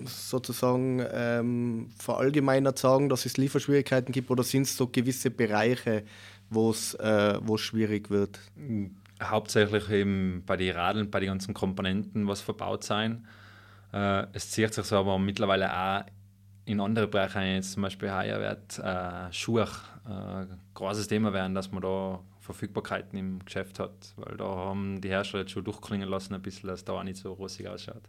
sozusagen 0.06 1.04
ähm, 1.12 1.90
verallgemeinert 1.98 2.78
sagen, 2.78 3.10
dass 3.10 3.26
es 3.26 3.38
Lieferschwierigkeiten 3.38 4.14
gibt 4.14 4.30
oder 4.30 4.44
sind 4.44 4.62
es 4.62 4.78
so 4.78 4.88
gewisse 4.88 5.32
Bereiche, 5.32 6.04
wo 6.50 6.72
es 6.72 6.94
äh, 6.96 7.40
schwierig 7.58 8.10
wird? 8.10 8.40
Hauptsächlich 9.22 9.90
eben 9.90 10.44
bei 10.46 10.58
den 10.58 10.76
Radeln, 10.76 11.10
bei 11.10 11.20
den 11.20 11.30
ganzen 11.30 11.54
Komponenten, 11.54 12.28
was 12.28 12.42
verbaut 12.42 12.84
sein. 12.84 13.28
Äh, 13.94 14.28
es 14.34 14.52
zieht 14.52 14.74
sich 14.74 14.86
so 14.86 14.98
aber 14.98 15.20
mittlerweile 15.20 15.72
auch 15.74 16.04
in 16.66 16.80
andere 16.80 17.08
Bereiche 17.08 17.40
ein, 17.40 17.56
jetzt 17.56 17.72
zum 17.72 17.84
Beispiel 17.84 18.12
heuer 18.12 18.40
wird 18.40 18.78
äh, 18.80 19.34
Schuhe 19.34 19.68
äh, 20.08 20.46
großes 20.76 21.08
Thema 21.08 21.34
werden, 21.34 21.56
dass 21.56 21.72
man 21.72 21.82
da 21.82 22.20
Verfügbarkeiten 22.40 23.18
im 23.18 23.44
Geschäft 23.44 23.80
hat, 23.80 24.14
weil 24.16 24.38
da 24.38 24.46
haben 24.46 25.02
die 25.02 25.10
Hersteller 25.10 25.42
jetzt 25.44 25.52
schon 25.52 25.64
durchklingen 25.64 26.08
lassen, 26.08 26.34
ein 26.36 26.42
bisschen, 26.42 26.68
dass 26.68 26.84
da 26.84 26.94
auch 26.94 27.04
nicht 27.04 27.18
so 27.18 27.34
rosig 27.34 27.68
ausschaut. 27.68 28.04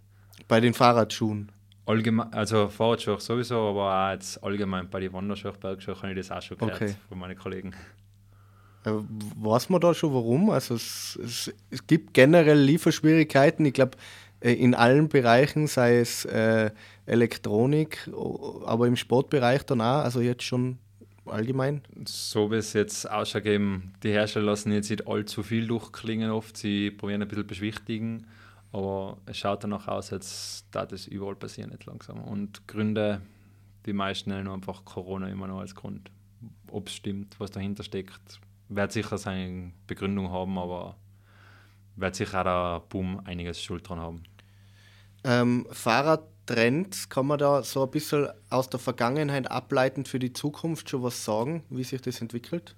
Bei 0.49 0.61
den 0.61 0.75
Fahrradschuhen? 0.75 1.51
Allgemein, 1.87 2.33
also 2.33 2.69
Fahrradschuhe 2.69 3.19
sowieso, 3.21 3.69
aber 3.71 4.09
auch 4.09 4.13
jetzt 4.13 4.43
allgemein 4.45 4.89
bei 4.89 5.01
den 5.01 5.13
Wanderschuhen, 5.13 5.59
Bergschuhen 5.59 5.97
habe 5.97 6.13
ich 6.13 6.27
das 6.27 6.31
auch 6.31 6.43
schon 6.43 6.59
gehört 6.59 6.77
okay. 6.77 6.95
von 7.09 7.19
meinen 7.19 7.37
Kollegen. 7.37 7.75
Äh, 8.85 8.93
weiß 8.93 9.69
man 9.69 9.81
da 9.81 9.93
schon 9.95 10.15
warum? 10.15 10.51
Also 10.51 10.75
es, 10.75 11.19
es, 11.23 11.53
es 11.71 11.87
gibt 11.87 12.15
generell 12.15 12.59
Lieferschwierigkeiten. 12.59 13.65
Ich 13.67 13.75
glaube, 13.75 13.99
äh, 14.41 14.53
in 14.53 14.75
allen 14.75 15.09
Bereichen, 15.09 15.67
sei 15.67 15.99
es 15.99 16.25
äh, 16.25 16.71
Elektronik, 17.07 18.09
aber 18.65 18.87
im 18.87 18.97
Sportbereich 18.97 19.65
dann 19.65 19.81
auch, 19.81 20.05
also 20.05 20.21
jetzt 20.21 20.45
schon 20.45 20.79
allgemein? 21.27 21.83
So 22.07 22.51
wie 22.51 22.57
es 22.57 22.73
jetzt 22.73 23.11
ausschaut, 23.11 23.45
die 23.45 24.11
Hersteller 24.11 24.47
lassen 24.47 24.73
jetzt 24.73 24.91
nicht 24.91 25.07
allzu 25.07 25.43
viel 25.43 25.67
durchklingen 25.67 26.31
oft, 26.31 26.57
sie 26.57 26.91
probieren 26.91 27.23
ein 27.23 27.29
bisschen 27.29 27.47
beschwichtigen, 27.47 28.27
aber 28.73 29.19
es 29.27 29.37
schaut 29.39 29.65
danach 29.65 29.89
aus, 29.89 30.13
als 30.13 30.65
da 30.71 30.87
das 30.87 31.07
überall 31.07 31.37
passieren 31.37 31.71
nicht 31.71 31.87
langsam. 31.87 32.21
Und 32.21 32.67
Gründe, 32.67 33.21
die 33.87 33.93
meisten 33.93 34.31
nennen 34.31 34.49
einfach 34.49 34.85
Corona 34.85 35.29
immer 35.29 35.49
noch 35.49 35.61
als 35.61 35.75
Grund. 35.75 36.11
ob 36.71 36.89
es 36.89 36.95
stimmt, 36.95 37.39
was 37.39 37.51
dahinter 37.51 37.83
steckt. 37.83 38.41
Wird 38.71 38.93
sicher 38.93 39.19
seine 39.19 39.73
Begründung 39.87 40.31
haben, 40.31 40.59
aber 40.59 40.97
wird 41.97 42.15
sicher 42.15 42.41
auch 42.41 42.45
der 42.45 42.89
Boom 42.89 43.21
einiges 43.25 43.63
Schuld 43.63 43.89
dran 43.89 44.01
haben. 44.01 44.23
Ähm, 45.25 45.67
Fahrradtrends, 45.71 47.09
kann 47.09 47.27
man 47.27 47.39
da 47.39 47.63
so 47.63 47.85
ein 47.85 47.91
bisschen 47.91 48.29
aus 48.49 48.71
der 48.71 48.81
Vergangenheit 48.81 49.51
ableitend 49.51 50.09
für 50.09 50.19
die 50.19 50.33
Zukunft 50.33 50.89
schon 50.89 51.03
was 51.03 51.25
sagen, 51.25 51.65
wie 51.69 51.85
sich 51.85 52.01
das 52.01 52.21
entwickelt? 52.23 52.75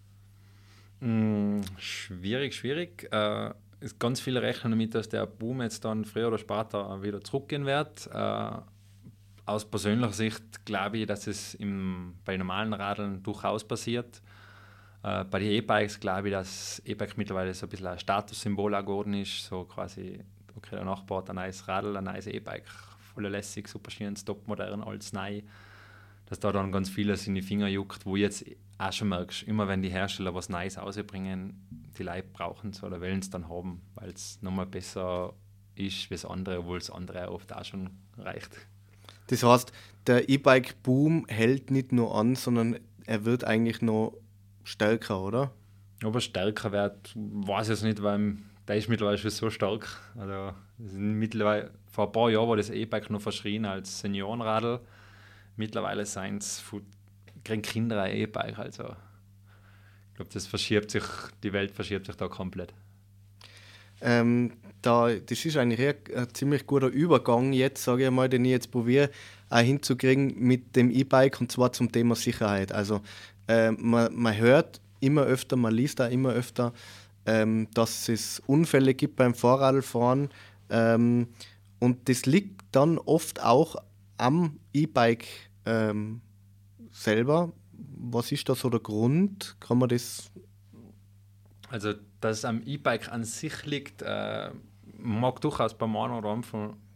Mm, 1.00 1.60
schwierig, 1.76 2.54
schwierig. 2.54 3.08
Äh, 3.12 3.50
ganz 3.98 4.20
viele 4.20 4.42
rechnen 4.42 4.72
damit, 4.72 4.94
dass 4.94 5.08
der 5.08 5.26
Boom 5.26 5.62
jetzt 5.62 5.84
dann 5.84 6.04
früher 6.04 6.28
oder 6.28 6.38
später 6.38 7.02
wieder 7.02 7.20
zurückgehen 7.20 7.66
wird. 7.66 8.08
Äh, 8.12 8.50
aus 9.44 9.64
persönlicher 9.64 10.12
Sicht 10.12 10.64
glaube 10.64 10.98
ich, 10.98 11.06
dass 11.06 11.26
es 11.26 11.54
im, 11.54 12.14
bei 12.24 12.36
normalen 12.36 12.72
Radeln 12.72 13.22
durchaus 13.22 13.66
passiert. 13.66 14.22
Äh, 15.02 15.24
bei 15.24 15.40
den 15.40 15.50
E-Bikes 15.50 15.98
glaube 16.00 16.28
ich, 16.28 16.32
dass 16.32 16.80
E-Bike 16.84 17.18
mittlerweile 17.18 17.52
so 17.54 17.66
ein 17.66 17.70
bisschen 17.70 17.86
ein 17.88 17.98
Statussymbol 17.98 18.72
geworden 18.82 19.14
ist. 19.14 19.44
So 19.44 19.64
quasi, 19.64 20.20
okay, 20.56 20.76
der 20.76 20.84
Nachbar 20.84 21.18
hat 21.18 21.30
ein 21.30 21.36
neues 21.36 21.66
Radl, 21.66 21.96
ein 21.96 22.04
neues 22.04 22.26
E-Bike, 22.26 22.68
voll 23.14 23.26
lässig, 23.26 23.68
super 23.68 23.90
schön, 23.90 24.14
topmodern, 24.14 24.82
alles 24.82 25.12
neu. 25.12 25.42
Dass 26.26 26.40
da 26.40 26.52
dann 26.52 26.72
ganz 26.72 26.88
vieles 26.88 27.26
in 27.26 27.34
die 27.34 27.42
Finger 27.42 27.68
juckt, 27.68 28.06
wo 28.06 28.16
jetzt 28.16 28.44
auch 28.78 28.92
schon 28.92 29.08
merkst, 29.08 29.42
immer 29.42 29.68
wenn 29.68 29.82
die 29.82 29.90
Hersteller 29.90 30.34
was 30.34 30.48
Neues 30.48 30.78
rausbringen, 30.78 31.92
die 31.98 32.02
Leute 32.02 32.28
brauchen 32.32 32.70
es 32.70 32.82
oder 32.82 33.00
wollen 33.00 33.18
es 33.18 33.30
dann 33.30 33.48
haben, 33.48 33.82
weil 33.94 34.10
es 34.10 34.40
nochmal 34.40 34.66
besser 34.66 35.34
ist 35.74 36.10
wie 36.10 36.14
das 36.14 36.24
andere, 36.24 36.60
obwohl 36.60 36.78
das 36.78 36.90
andere 36.90 37.30
oft 37.30 37.52
auch 37.52 37.64
schon 37.64 37.90
reicht. 38.18 38.50
Das 39.28 39.42
heißt, 39.42 39.72
der 40.06 40.28
E-Bike-Boom 40.28 41.26
hält 41.28 41.70
nicht 41.70 41.92
nur 41.92 42.14
an, 42.14 42.34
sondern 42.34 42.78
er 43.06 43.24
wird 43.24 43.44
eigentlich 43.44 43.82
noch 43.82 44.14
stärker, 44.64 45.20
oder? 45.20 45.52
Ob 46.04 46.14
er 46.14 46.20
stärker 46.20 46.72
wird, 46.72 47.12
weiß 47.14 47.68
ich 47.68 47.70
jetzt 47.70 47.84
nicht, 47.84 48.02
weil 48.02 48.36
der 48.66 48.76
ist 48.76 48.88
mittlerweile 48.88 49.18
schon 49.18 49.30
so 49.30 49.50
stark. 49.50 49.88
Also, 50.16 50.54
mittlerweile, 50.78 51.70
vor 51.90 52.06
ein 52.06 52.12
paar 52.12 52.30
Jahren 52.30 52.48
war 52.48 52.56
das 52.56 52.70
E-Bike 52.70 53.10
noch 53.10 53.20
verschrien 53.20 53.64
als 53.64 54.00
Seniorenradl. 54.00 54.80
Mittlerweile 55.56 56.06
sind 56.06 56.42
es 56.42 56.62
kriegen 57.44 57.62
Kinder 57.62 58.00
ein 58.02 58.16
E-Bike. 58.16 58.58
Also, 58.58 58.84
ich 58.84 60.16
glaube, 60.16 60.30
das 60.32 60.46
verschiebt 60.46 60.90
sich, 60.90 61.04
die 61.42 61.52
Welt 61.52 61.72
verschiebt 61.72 62.06
sich 62.06 62.16
da 62.16 62.28
komplett. 62.28 62.72
Ähm, 64.02 64.52
da, 64.82 65.10
das 65.14 65.44
ist 65.44 65.56
eigentlich 65.56 65.80
ein, 66.14 66.34
ziemlich 66.34 66.66
guter 66.66 66.88
Übergang 66.88 67.52
jetzt, 67.52 67.84
sage 67.84 68.04
ich 68.04 68.10
mal, 68.10 68.28
den 68.28 68.44
ich 68.44 68.50
jetzt 68.50 68.70
probiere, 68.70 69.10
auch 69.48 69.58
hinzukriegen 69.58 70.34
mit 70.38 70.76
dem 70.76 70.90
E-Bike 70.90 71.40
und 71.40 71.52
zwar 71.52 71.72
zum 71.72 71.90
Thema 71.92 72.14
Sicherheit. 72.16 72.72
Also 72.72 73.00
äh, 73.48 73.70
man, 73.70 74.14
man 74.14 74.36
hört 74.36 74.80
immer 75.00 75.22
öfter, 75.22 75.56
man 75.56 75.74
liest 75.74 76.00
da 76.00 76.06
immer 76.06 76.30
öfter, 76.30 76.72
ähm, 77.26 77.68
dass 77.74 78.08
es 78.08 78.42
Unfälle 78.46 78.94
gibt 78.94 79.16
beim 79.16 79.34
Fahrradfahren 79.34 80.30
ähm, 80.70 81.28
und 81.78 82.08
das 82.08 82.26
liegt 82.26 82.62
dann 82.72 82.98
oft 82.98 83.42
auch 83.42 83.76
am 84.16 84.58
E-Bike 84.72 85.26
ähm, 85.66 86.20
selber. 86.90 87.52
Was 87.72 88.32
ist 88.32 88.48
da 88.48 88.54
so 88.54 88.70
der 88.70 88.80
Grund? 88.80 89.56
Kann 89.60 89.78
man 89.78 89.88
das 89.88 90.30
also, 91.72 91.94
dass 92.20 92.38
es 92.38 92.44
am 92.44 92.62
E-Bike 92.66 93.10
an 93.10 93.24
sich 93.24 93.64
liegt, 93.64 94.02
äh, 94.02 94.50
mag 94.98 95.40
durchaus 95.40 95.72
beim 95.72 95.96
einen 95.96 96.12
oder 96.12 96.28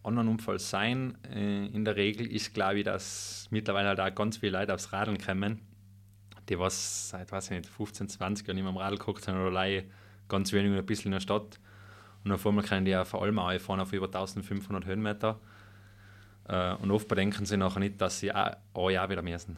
anderen 0.02 0.28
Unfall 0.28 0.58
sein. 0.58 1.16
Äh, 1.34 1.68
in 1.68 1.86
der 1.86 1.96
Regel 1.96 2.30
ist, 2.30 2.52
glaube 2.52 2.80
ich, 2.80 2.84
dass 2.84 3.48
mittlerweile 3.50 3.88
halt 3.88 4.00
auch 4.00 4.14
ganz 4.14 4.36
viele 4.36 4.58
Leute 4.58 4.74
aufs 4.74 4.92
Radeln 4.92 5.16
kommen, 5.16 5.62
die 6.50 6.58
was 6.58 7.08
seit, 7.08 7.32
weiß 7.32 7.52
ich 7.52 7.56
nicht, 7.56 7.70
15, 7.70 8.10
20 8.10 8.46
Jahren 8.46 8.56
nicht 8.56 8.64
mehr 8.64 8.70
am 8.70 8.76
Radl 8.76 8.98
geguckt 8.98 9.26
haben 9.26 9.40
oder 9.40 9.50
leihe 9.50 9.84
ganz 10.28 10.52
wenig 10.52 10.78
ein 10.78 10.84
bisschen 10.84 11.06
in 11.06 11.12
der 11.12 11.20
Stadt. 11.20 11.58
Und 12.22 12.32
auf 12.32 12.46
einmal 12.46 12.62
können 12.62 12.84
die 12.84 12.90
ja 12.90 13.06
vor 13.06 13.22
allem 13.22 13.38
auch 13.38 13.58
fahren 13.58 13.80
auf 13.80 13.94
über 13.94 14.06
1500 14.06 14.84
Höhenmeter. 14.84 15.40
Äh, 16.48 16.74
und 16.74 16.90
oft 16.90 17.08
bedenken 17.08 17.46
sie 17.46 17.56
nachher 17.56 17.80
nicht, 17.80 17.98
dass 17.98 18.20
sie 18.20 18.30
auch 18.30 18.56
ein 18.74 18.92
Jahr 18.92 19.08
wieder 19.08 19.22
müssen. 19.22 19.56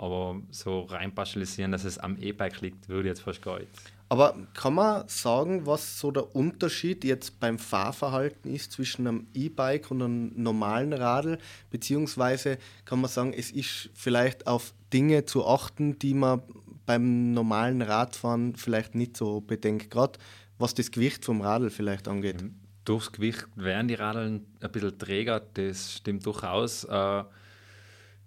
Aber 0.00 0.40
so 0.50 0.80
rein 0.84 1.14
pauschalisieren, 1.14 1.72
dass 1.72 1.84
es 1.84 1.98
am 1.98 2.16
E-Bike 2.16 2.62
liegt, 2.62 2.88
würde 2.88 3.10
jetzt 3.10 3.20
fast 3.20 3.42
gar 3.42 3.58
nicht. 3.58 3.68
Aber 4.08 4.34
kann 4.54 4.72
man 4.72 5.06
sagen, 5.08 5.66
was 5.66 6.00
so 6.00 6.10
der 6.10 6.34
Unterschied 6.34 7.04
jetzt 7.04 7.38
beim 7.38 7.58
Fahrverhalten 7.58 8.50
ist 8.50 8.72
zwischen 8.72 9.06
einem 9.06 9.26
E-Bike 9.34 9.90
und 9.90 10.00
einem 10.00 10.32
normalen 10.42 10.94
Radl? 10.94 11.36
Beziehungsweise 11.70 12.56
kann 12.86 13.02
man 13.02 13.10
sagen, 13.10 13.34
es 13.34 13.50
ist 13.50 13.90
vielleicht 13.92 14.46
auf 14.46 14.72
Dinge 14.90 15.26
zu 15.26 15.46
achten, 15.46 15.98
die 15.98 16.14
man 16.14 16.40
beim 16.86 17.32
normalen 17.32 17.82
Radfahren 17.82 18.56
vielleicht 18.56 18.94
nicht 18.94 19.18
so 19.18 19.42
bedenkt, 19.42 19.90
gerade 19.90 20.18
was 20.58 20.72
das 20.72 20.90
Gewicht 20.90 21.26
vom 21.26 21.42
Radl 21.42 21.68
vielleicht 21.68 22.08
angeht. 22.08 22.40
Mhm. 22.40 22.54
Durchs 22.86 23.12
Gewicht 23.12 23.46
werden 23.54 23.88
die 23.88 23.94
Radeln 23.96 24.46
ein 24.60 24.72
bisschen 24.72 24.98
träger, 24.98 25.40
das 25.52 25.92
stimmt 25.96 26.24
durchaus. 26.24 26.84
Äh, 26.84 27.24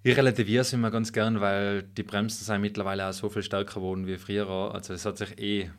ich 0.03 0.17
relativiere 0.17 0.61
es 0.61 0.73
immer 0.73 0.91
ganz 0.91 1.13
gern, 1.13 1.39
weil 1.39 1.83
die 1.83 2.03
Bremsen 2.03 2.43
sind 2.43 2.61
mittlerweile 2.61 3.07
auch 3.07 3.13
so 3.13 3.29
viel 3.29 3.43
stärker 3.43 3.75
geworden 3.75 4.05
wie 4.05 4.17
früher. 4.17 4.47
Also 4.73 4.93
es 4.93 5.05
hat 5.05 5.17
sich 5.17 5.39
eh 5.39 5.69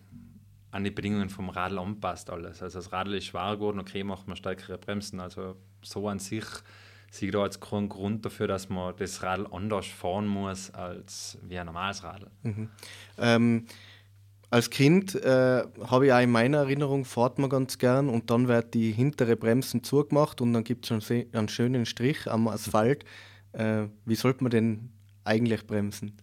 an 0.70 0.82
die 0.82 0.90
Bedingungen 0.90 1.28
vom 1.28 1.50
Radl 1.50 1.78
anpasst 1.78 2.30
alles. 2.30 2.62
Also 2.62 2.78
das 2.78 2.90
Radl 2.90 3.14
ist 3.14 3.26
schwer 3.26 3.54
geworden, 3.54 3.78
okay, 3.78 4.02
macht 4.02 4.26
man 4.26 4.36
stärkere 4.36 4.78
Bremsen. 4.78 5.20
Also 5.20 5.56
so 5.82 6.08
an 6.08 6.18
sich 6.18 6.44
sehe 7.10 7.28
ich 7.28 7.32
da 7.32 7.44
jetzt 7.44 7.60
keinen 7.60 7.88
Grund 7.88 8.24
dafür, 8.24 8.48
dass 8.48 8.70
man 8.70 8.94
das 8.96 9.22
Radl 9.22 9.46
anders 9.52 9.86
fahren 9.86 10.26
muss 10.26 10.70
als 10.70 11.38
wie 11.46 11.58
ein 11.58 11.66
normales 11.66 12.02
Radl. 12.02 12.28
Mhm. 12.42 12.70
Ähm, 13.18 13.66
als 14.50 14.70
Kind 14.70 15.14
äh, 15.16 15.64
habe 15.86 16.06
ich 16.06 16.12
auch 16.12 16.20
in 16.20 16.30
meiner 16.30 16.58
Erinnerung, 16.58 17.04
fährt 17.04 17.38
man 17.38 17.50
ganz 17.50 17.78
gern 17.78 18.08
und 18.08 18.30
dann 18.30 18.48
wird 18.48 18.72
die 18.72 18.90
hintere 18.90 19.36
Bremsen 19.36 19.84
zugemacht 19.84 20.40
und 20.40 20.52
dann 20.54 20.64
gibt 20.64 20.90
es 20.90 21.10
einen 21.10 21.48
schönen 21.48 21.86
Strich 21.86 22.30
am 22.30 22.48
Asphalt. 22.48 23.04
Äh, 23.54 23.88
wie 24.04 24.14
sollte 24.14 24.42
man 24.42 24.50
denn 24.50 24.90
eigentlich 25.24 25.66
bremsen? 25.66 26.16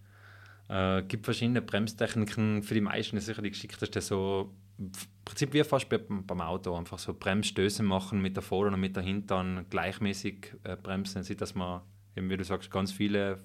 Es 0.68 0.76
äh, 0.76 1.02
gibt 1.02 1.24
verschiedene 1.24 1.62
Bremstechniken. 1.62 2.62
Für 2.62 2.74
die 2.74 2.80
meisten 2.80 3.16
ist 3.16 3.26
sicher 3.26 3.42
die 3.42 3.50
geschickteste 3.50 4.00
so, 4.00 4.54
im 4.78 4.90
Prinzip 5.24 5.52
wie 5.52 5.64
fast 5.64 5.88
beim, 5.88 6.40
Auto, 6.40 6.74
einfach 6.74 6.98
so 6.98 7.14
Bremsstöße 7.14 7.82
machen 7.82 8.22
mit 8.22 8.36
der 8.36 8.42
Vorder- 8.42 8.72
und 8.72 8.80
mit 8.80 8.96
der 8.96 9.02
Hintern 9.02 9.66
gleichmäßig 9.70 10.54
äh, 10.64 10.76
bremsen. 10.76 11.22
Sieht, 11.22 11.40
dass 11.40 11.54
man, 11.54 11.82
eben 12.16 12.30
wie 12.30 12.36
du 12.36 12.44
sagst, 12.44 12.70
ganz 12.70 12.92
viele 12.92 13.40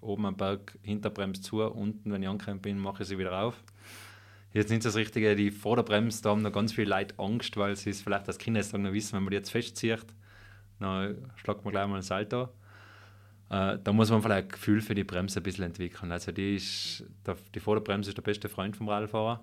oben 0.00 0.26
am 0.26 0.36
Berg 0.36 0.78
hinterbremst 0.82 1.44
zu, 1.44 1.62
unten, 1.62 2.12
wenn 2.12 2.22
ich 2.22 2.28
angekommen 2.28 2.60
bin, 2.60 2.78
mache 2.78 3.02
ich 3.02 3.08
sie 3.08 3.18
wieder 3.18 3.42
auf. 3.42 3.62
Jetzt 4.52 4.70
nicht 4.70 4.84
das 4.84 4.94
Richtige, 4.94 5.34
die 5.34 5.50
Vorderbremse, 5.50 6.22
da 6.22 6.30
haben 6.30 6.42
noch 6.42 6.52
ganz 6.52 6.72
viele 6.72 6.90
Leute 6.90 7.18
Angst, 7.18 7.56
weil 7.56 7.74
sie 7.74 7.90
es 7.90 8.02
vielleicht 8.02 8.28
als 8.28 8.38
Kinder 8.38 8.60
noch 8.78 8.92
wissen, 8.92 9.14
wenn 9.14 9.24
man 9.24 9.30
die 9.30 9.36
jetzt 9.36 9.50
festzieht, 9.50 10.06
dann 10.78 11.30
schlagt 11.36 11.64
man 11.64 11.72
gleich 11.72 11.88
mal 11.88 11.96
ein 11.96 12.02
Salto. 12.02 12.50
Äh, 13.50 13.78
da 13.82 13.92
muss 13.92 14.10
man 14.10 14.22
vielleicht 14.22 14.46
ein 14.46 14.52
Gefühl 14.52 14.80
für 14.80 14.94
die 14.94 15.04
Bremse 15.04 15.40
ein 15.40 15.42
bisschen 15.42 15.64
entwickeln. 15.64 16.12
Also 16.12 16.32
die, 16.32 16.56
ist, 16.56 17.04
die 17.54 17.60
Vorderbremse 17.60 18.10
ist 18.10 18.16
der 18.16 18.22
beste 18.22 18.48
Freund 18.48 18.76
vom 18.76 18.88
Radfahrer. 18.88 19.42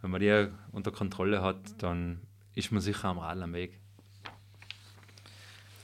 Wenn 0.00 0.10
man 0.10 0.20
die 0.20 0.48
unter 0.72 0.90
Kontrolle 0.90 1.42
hat, 1.42 1.58
dann 1.78 2.20
ist 2.54 2.70
man 2.72 2.80
sicher 2.80 3.08
am 3.08 3.18
Radl 3.18 3.42
am 3.42 3.52
Weg. 3.52 3.80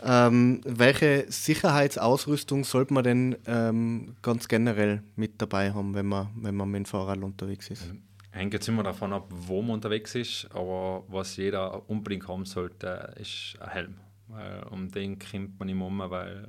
Ähm, 0.03 0.63
welche 0.65 1.31
Sicherheitsausrüstung 1.31 2.65
sollte 2.65 2.95
man 2.95 3.05
denn 3.05 3.37
ähm, 3.47 4.17
ganz 4.23 4.49
generell 4.49 5.03
mit 5.17 5.43
dabei 5.43 5.73
haben, 5.73 5.95
wenn 5.95 6.07
man, 6.07 6.29
wenn 6.37 6.55
man 6.55 6.71
mit 6.71 6.79
dem 6.79 6.85
Fahrrad 6.87 7.23
unterwegs 7.23 7.69
ist? 7.71 7.87
Ähm, 7.87 8.03
hängt 8.31 8.55
jetzt 8.55 8.69
immer 8.69 8.83
davon 8.83 9.13
ab, 9.13 9.27
wo 9.31 9.61
man 9.61 9.73
unterwegs 9.73 10.15
ist, 10.15 10.49
aber 10.53 11.05
was 11.09 11.37
jeder 11.37 11.89
unbedingt 11.91 12.27
haben 12.29 12.47
sollte, 12.47 13.15
ist 13.21 13.57
ein 13.61 13.71
Helm. 13.71 13.95
Weil 14.29 14.63
um 14.71 14.91
den 14.91 15.19
kommt 15.19 15.59
man 15.59 15.69
immer 15.69 15.87
um, 15.87 15.99
weil 15.99 16.47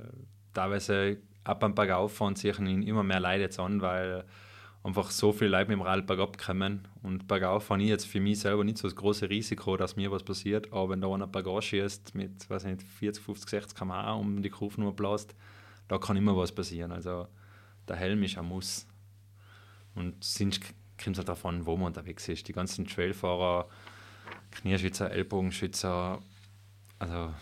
teilweise 0.52 1.18
ab 1.44 1.62
und 1.62 1.74
bergauf 1.74 2.14
fahren 2.14 2.36
sich 2.36 2.58
immer 2.58 3.02
mehr 3.02 3.20
Leute 3.20 3.42
jetzt 3.42 3.58
an, 3.58 3.80
weil 3.80 4.24
einfach 4.84 5.10
so 5.10 5.32
viele 5.32 5.50
Leute 5.50 5.70
mit 5.70 5.78
dem 5.78 5.82
Rad 5.82 6.06
bergab 6.06 6.38
kommen. 6.38 6.88
Und 7.02 7.28
bergauf 7.28 7.64
fahre 7.64 7.82
ich 7.82 7.88
jetzt 7.88 8.06
für 8.06 8.20
mich 8.20 8.40
selber 8.40 8.64
nicht 8.64 8.78
so 8.78 8.88
das 8.88 8.96
große 8.96 9.30
Risiko, 9.30 9.76
dass 9.76 9.96
mir 9.96 10.10
was 10.10 10.22
passiert. 10.22 10.72
Aber 10.72 10.90
wenn 10.90 11.00
da 11.00 11.12
einer 11.12 11.26
bergauf 11.26 11.64
schießt 11.64 12.14
mit 12.14 12.48
weiß 12.48 12.64
nicht, 12.64 12.82
40, 12.82 13.22
50, 13.22 13.50
60 13.50 13.78
km/h 13.78 14.14
um 14.14 14.42
die 14.42 14.50
Kurve 14.50 14.80
nur 14.80 14.94
blast, 14.94 15.34
da 15.88 15.98
kann 15.98 16.16
immer 16.16 16.36
was 16.36 16.52
passieren. 16.52 16.92
Also 16.92 17.28
der 17.88 17.96
Helm 17.96 18.22
ist 18.22 18.38
ein 18.38 18.46
Muss. 18.46 18.86
Und 19.94 20.22
sonst 20.24 20.62
kommt 21.02 21.18
halt 21.18 21.28
davon, 21.28 21.66
wo 21.66 21.76
man 21.76 21.88
unterwegs 21.88 22.28
ist. 22.28 22.48
Die 22.48 22.52
ganzen 22.52 22.86
Trailfahrer, 22.86 23.68
Knieschützer, 24.50 25.10
Ellbogenschützer, 25.10 26.20
also 26.98 27.32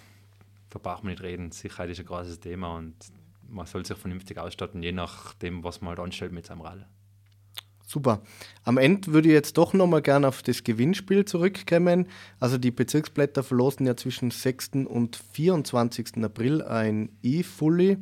da 0.70 0.78
braucht 0.78 1.04
man 1.04 1.12
nicht 1.12 1.22
reden. 1.22 1.52
Sicherheit 1.52 1.90
ist 1.90 2.00
ein 2.00 2.06
großes 2.06 2.40
Thema 2.40 2.76
und 2.76 2.94
man 3.48 3.66
soll 3.66 3.84
sich 3.84 3.96
vernünftig 3.96 4.38
ausstatten, 4.38 4.82
je 4.82 4.92
nachdem, 4.92 5.64
was 5.64 5.80
man 5.80 5.90
halt 5.90 6.00
anstellt 6.00 6.32
mit 6.32 6.46
seinem 6.46 6.62
Rad. 6.62 6.86
Super. 7.86 8.22
Am 8.62 8.78
Ende 8.78 9.12
würde 9.12 9.28
ich 9.28 9.34
jetzt 9.34 9.58
doch 9.58 9.72
nochmal 9.72 10.00
gerne 10.00 10.28
auf 10.28 10.44
das 10.44 10.62
Gewinnspiel 10.62 11.24
zurückkommen. 11.24 12.06
Also 12.38 12.56
die 12.56 12.70
Bezirksblätter 12.70 13.42
verlosen 13.42 13.84
ja 13.84 13.96
zwischen 13.96 14.30
6. 14.30 14.86
und 14.86 15.16
24. 15.32 16.22
April 16.22 16.62
ein 16.62 17.08
E-Fully. 17.24 17.98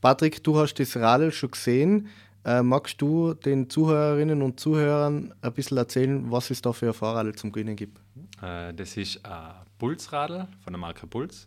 Patrick, 0.00 0.42
du 0.42 0.56
hast 0.56 0.76
das 0.76 0.96
Radl 0.96 1.32
schon 1.32 1.50
gesehen. 1.50 2.08
Äh, 2.46 2.62
magst 2.62 3.02
du 3.02 3.34
den 3.34 3.68
Zuhörerinnen 3.68 4.40
und 4.40 4.58
Zuhörern 4.58 5.34
ein 5.42 5.52
bisschen 5.52 5.76
erzählen, 5.76 6.30
was 6.30 6.50
es 6.50 6.62
da 6.62 6.72
für 6.72 6.86
ein 6.86 6.94
Fahrrad 6.94 7.38
zum 7.38 7.52
Gewinnen 7.52 7.76
gibt? 7.76 8.00
Äh, 8.40 8.72
das 8.72 8.96
ist 8.96 9.22
ein 9.26 9.52
Pulsradl 9.78 10.48
von 10.64 10.72
der 10.72 10.80
Marke 10.80 11.06
Puls. 11.06 11.46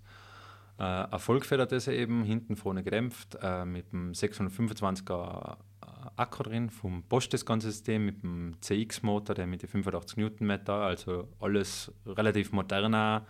Äh, 0.80 0.84
Erfolgfeder 0.84 1.66
das 1.66 1.88
eben, 1.88 2.24
hinten 2.24 2.56
vorne 2.56 2.84
gedämpft, 2.84 3.38
äh, 3.42 3.66
mit 3.66 3.92
dem 3.92 4.12
625er 4.14 5.58
Akku 6.16 6.44
drin, 6.44 6.70
vom 6.70 7.04
Bosch 7.04 7.30
das 7.30 7.46
ganze 7.46 7.72
System, 7.72 8.06
mit 8.06 8.24
dem 8.24 8.56
CX-Motor, 8.62 9.36
der 9.36 9.48
mit 9.48 9.62
den 9.62 9.70
85 9.70 10.18
Newtonmeter, 10.18 10.74
also 10.74 11.28
alles 11.40 11.92
relativ 12.06 12.52
moderner, 12.52 13.26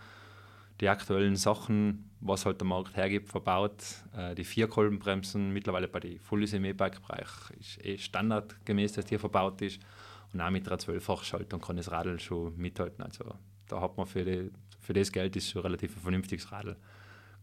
die 0.80 0.88
aktuellen 0.88 1.36
Sachen, 1.36 2.10
was 2.20 2.46
halt 2.46 2.60
der 2.60 2.66
Markt 2.66 2.96
hergibt, 2.96 3.28
verbaut. 3.28 3.84
Äh, 4.16 4.34
die 4.34 4.44
Vierkolbenbremsen 4.44 5.50
mittlerweile 5.50 5.88
bei 5.88 6.00
den 6.00 6.18
Fully 6.18 6.46
E-Bike-Bereich 6.46 7.28
ist 7.58 7.84
eh 7.84 7.98
standardgemäß, 7.98 8.92
dass 8.92 9.04
die 9.04 9.18
verbaut 9.18 9.62
ist. 9.62 9.80
Und 10.32 10.40
auch 10.40 10.50
mit 10.50 10.66
einer 10.66 10.78
12-fach-Schaltung 10.78 11.60
kann 11.60 11.76
das 11.76 11.92
Radl 11.92 12.18
schon 12.18 12.56
mithalten. 12.56 13.04
Also 13.04 13.36
da 13.68 13.80
hat 13.80 13.96
man 13.96 14.06
für, 14.06 14.24
die, 14.24 14.50
für 14.80 14.92
das 14.92 15.12
Geld 15.12 15.36
ist 15.36 15.50
schon 15.50 15.62
relativ 15.62 15.96
ein 15.96 16.02
vernünftiges 16.02 16.50
Radl. 16.50 16.76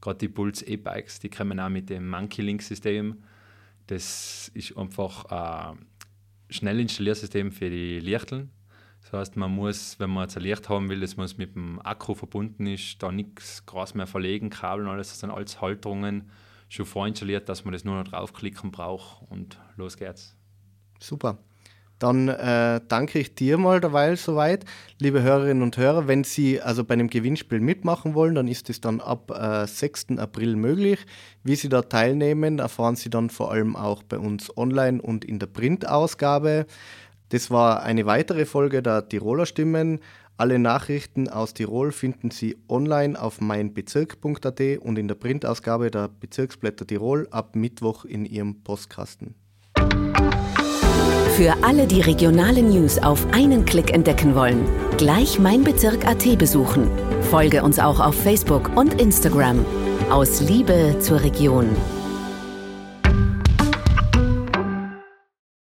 Gerade 0.02 0.18
die 0.18 0.30
Pulse 0.30 0.66
E-Bikes, 0.66 1.20
die 1.20 1.30
kommen 1.30 1.60
auch 1.60 1.70
mit 1.70 1.90
dem 1.90 2.10
Monkey 2.10 2.42
Link-System. 2.42 3.24
Das 3.88 4.52
ist 4.54 4.76
einfach 4.78 5.26
ein 5.26 5.86
schnell 6.50 6.80
Installiersystem 6.80 7.52
für 7.52 7.70
die 7.70 8.00
Lichteln 8.00 8.50
das 9.02 9.14
heißt, 9.14 9.36
man 9.36 9.52
muss, 9.52 10.00
wenn 10.00 10.10
man 10.10 10.24
jetzt 10.24 10.38
ein 10.38 10.44
Licht 10.44 10.70
haben 10.70 10.90
will, 10.90 11.00
das 11.00 11.18
muss 11.18 11.38
mit 11.38 11.56
dem 11.56 11.82
Akku 11.84 12.14
verbunden 12.14 12.68
ist, 12.68 13.02
da 13.02 13.12
nichts 13.12 13.66
groß 13.66 13.96
mehr 13.96 14.08
verlegen, 14.08 14.50
Kabel 14.50 14.86
und 14.86 14.92
alles, 14.92 15.10
das 15.10 15.20
sind 15.20 15.32
alles 15.32 15.60
Halterungen 15.60 16.30
schon 16.70 16.86
vorinstalliert, 16.86 17.50
dass 17.50 17.66
man 17.66 17.74
das 17.74 17.84
nur 17.84 17.96
noch 17.96 18.10
draufklicken 18.10 18.72
braucht 18.72 19.30
und 19.30 19.60
los 19.76 19.98
geht's. 19.98 20.36
Super. 21.00 21.40
Dann 22.02 22.30
äh, 22.30 22.82
danke 22.88 23.20
ich 23.20 23.36
dir 23.36 23.60
mal 23.60 23.80
derweil 23.80 24.18
soweit. 24.18 24.66
Liebe 24.98 25.22
Hörerinnen 25.22 25.62
und 25.62 25.78
Hörer, 25.78 26.08
wenn 26.08 26.24
Sie 26.24 26.60
also 26.60 26.84
bei 26.84 26.96
einem 26.96 27.12
Gewinnspiel 27.12 27.60
mitmachen 27.60 28.16
wollen, 28.16 28.34
dann 28.34 28.48
ist 28.48 28.72
es 28.72 28.82
dann 28.82 29.00
ab 29.00 29.30
äh, 29.30 29.68
6. 29.68 30.18
April 30.18 30.56
möglich. 30.56 31.06
Wie 31.44 31.56
Sie 31.56 31.70
da 31.70 31.84
teilnehmen, 31.84 32.58
erfahren 32.58 32.96
Sie 32.96 33.12
dann 33.12 33.30
vor 33.30 33.52
allem 33.52 33.76
auch 33.76 34.02
bei 34.02 34.18
uns 34.18 34.58
online 34.58 35.00
und 35.00 35.24
in 35.24 35.38
der 35.38 35.46
Printausgabe. 35.46 36.66
Das 37.30 37.52
war 37.52 37.84
eine 37.84 38.08
weitere 38.08 38.48
Folge 38.48 38.82
der 38.82 39.08
Tiroler 39.08 39.46
Stimmen. 39.46 40.00
Alle 40.38 40.58
Nachrichten 40.58 41.30
aus 41.30 41.54
Tirol 41.54 41.92
finden 41.92 42.32
Sie 42.32 42.58
online 42.68 43.22
auf 43.22 43.42
meinbezirk.at 43.42 44.60
und 44.80 44.98
in 44.98 45.08
der 45.08 45.14
Printausgabe 45.14 45.92
der 45.92 46.08
Bezirksblätter 46.08 46.88
Tirol 46.88 47.28
ab 47.30 47.56
Mittwoch 47.56 48.06
in 48.06 48.26
Ihrem 48.26 48.64
Postkasten. 48.64 49.36
Für 51.42 51.56
alle, 51.64 51.88
die 51.88 52.02
regionale 52.02 52.62
News 52.62 53.00
auf 53.00 53.26
einen 53.34 53.66
Klick 53.66 53.96
entdecken 53.96 54.36
wollen, 54.36 54.64
gleich 55.00 55.40
meinbezirk.at 55.40 56.38
besuchen. 56.38 56.88
Folge 57.32 57.64
uns 57.64 57.80
auch 57.80 58.00
auf 58.00 58.14
Facebook 58.14 58.70
und 58.78 59.02
Instagram. 59.02 59.66
Aus 60.12 60.40
Liebe 60.42 60.98
zur 61.00 61.24
Region. 61.24 61.68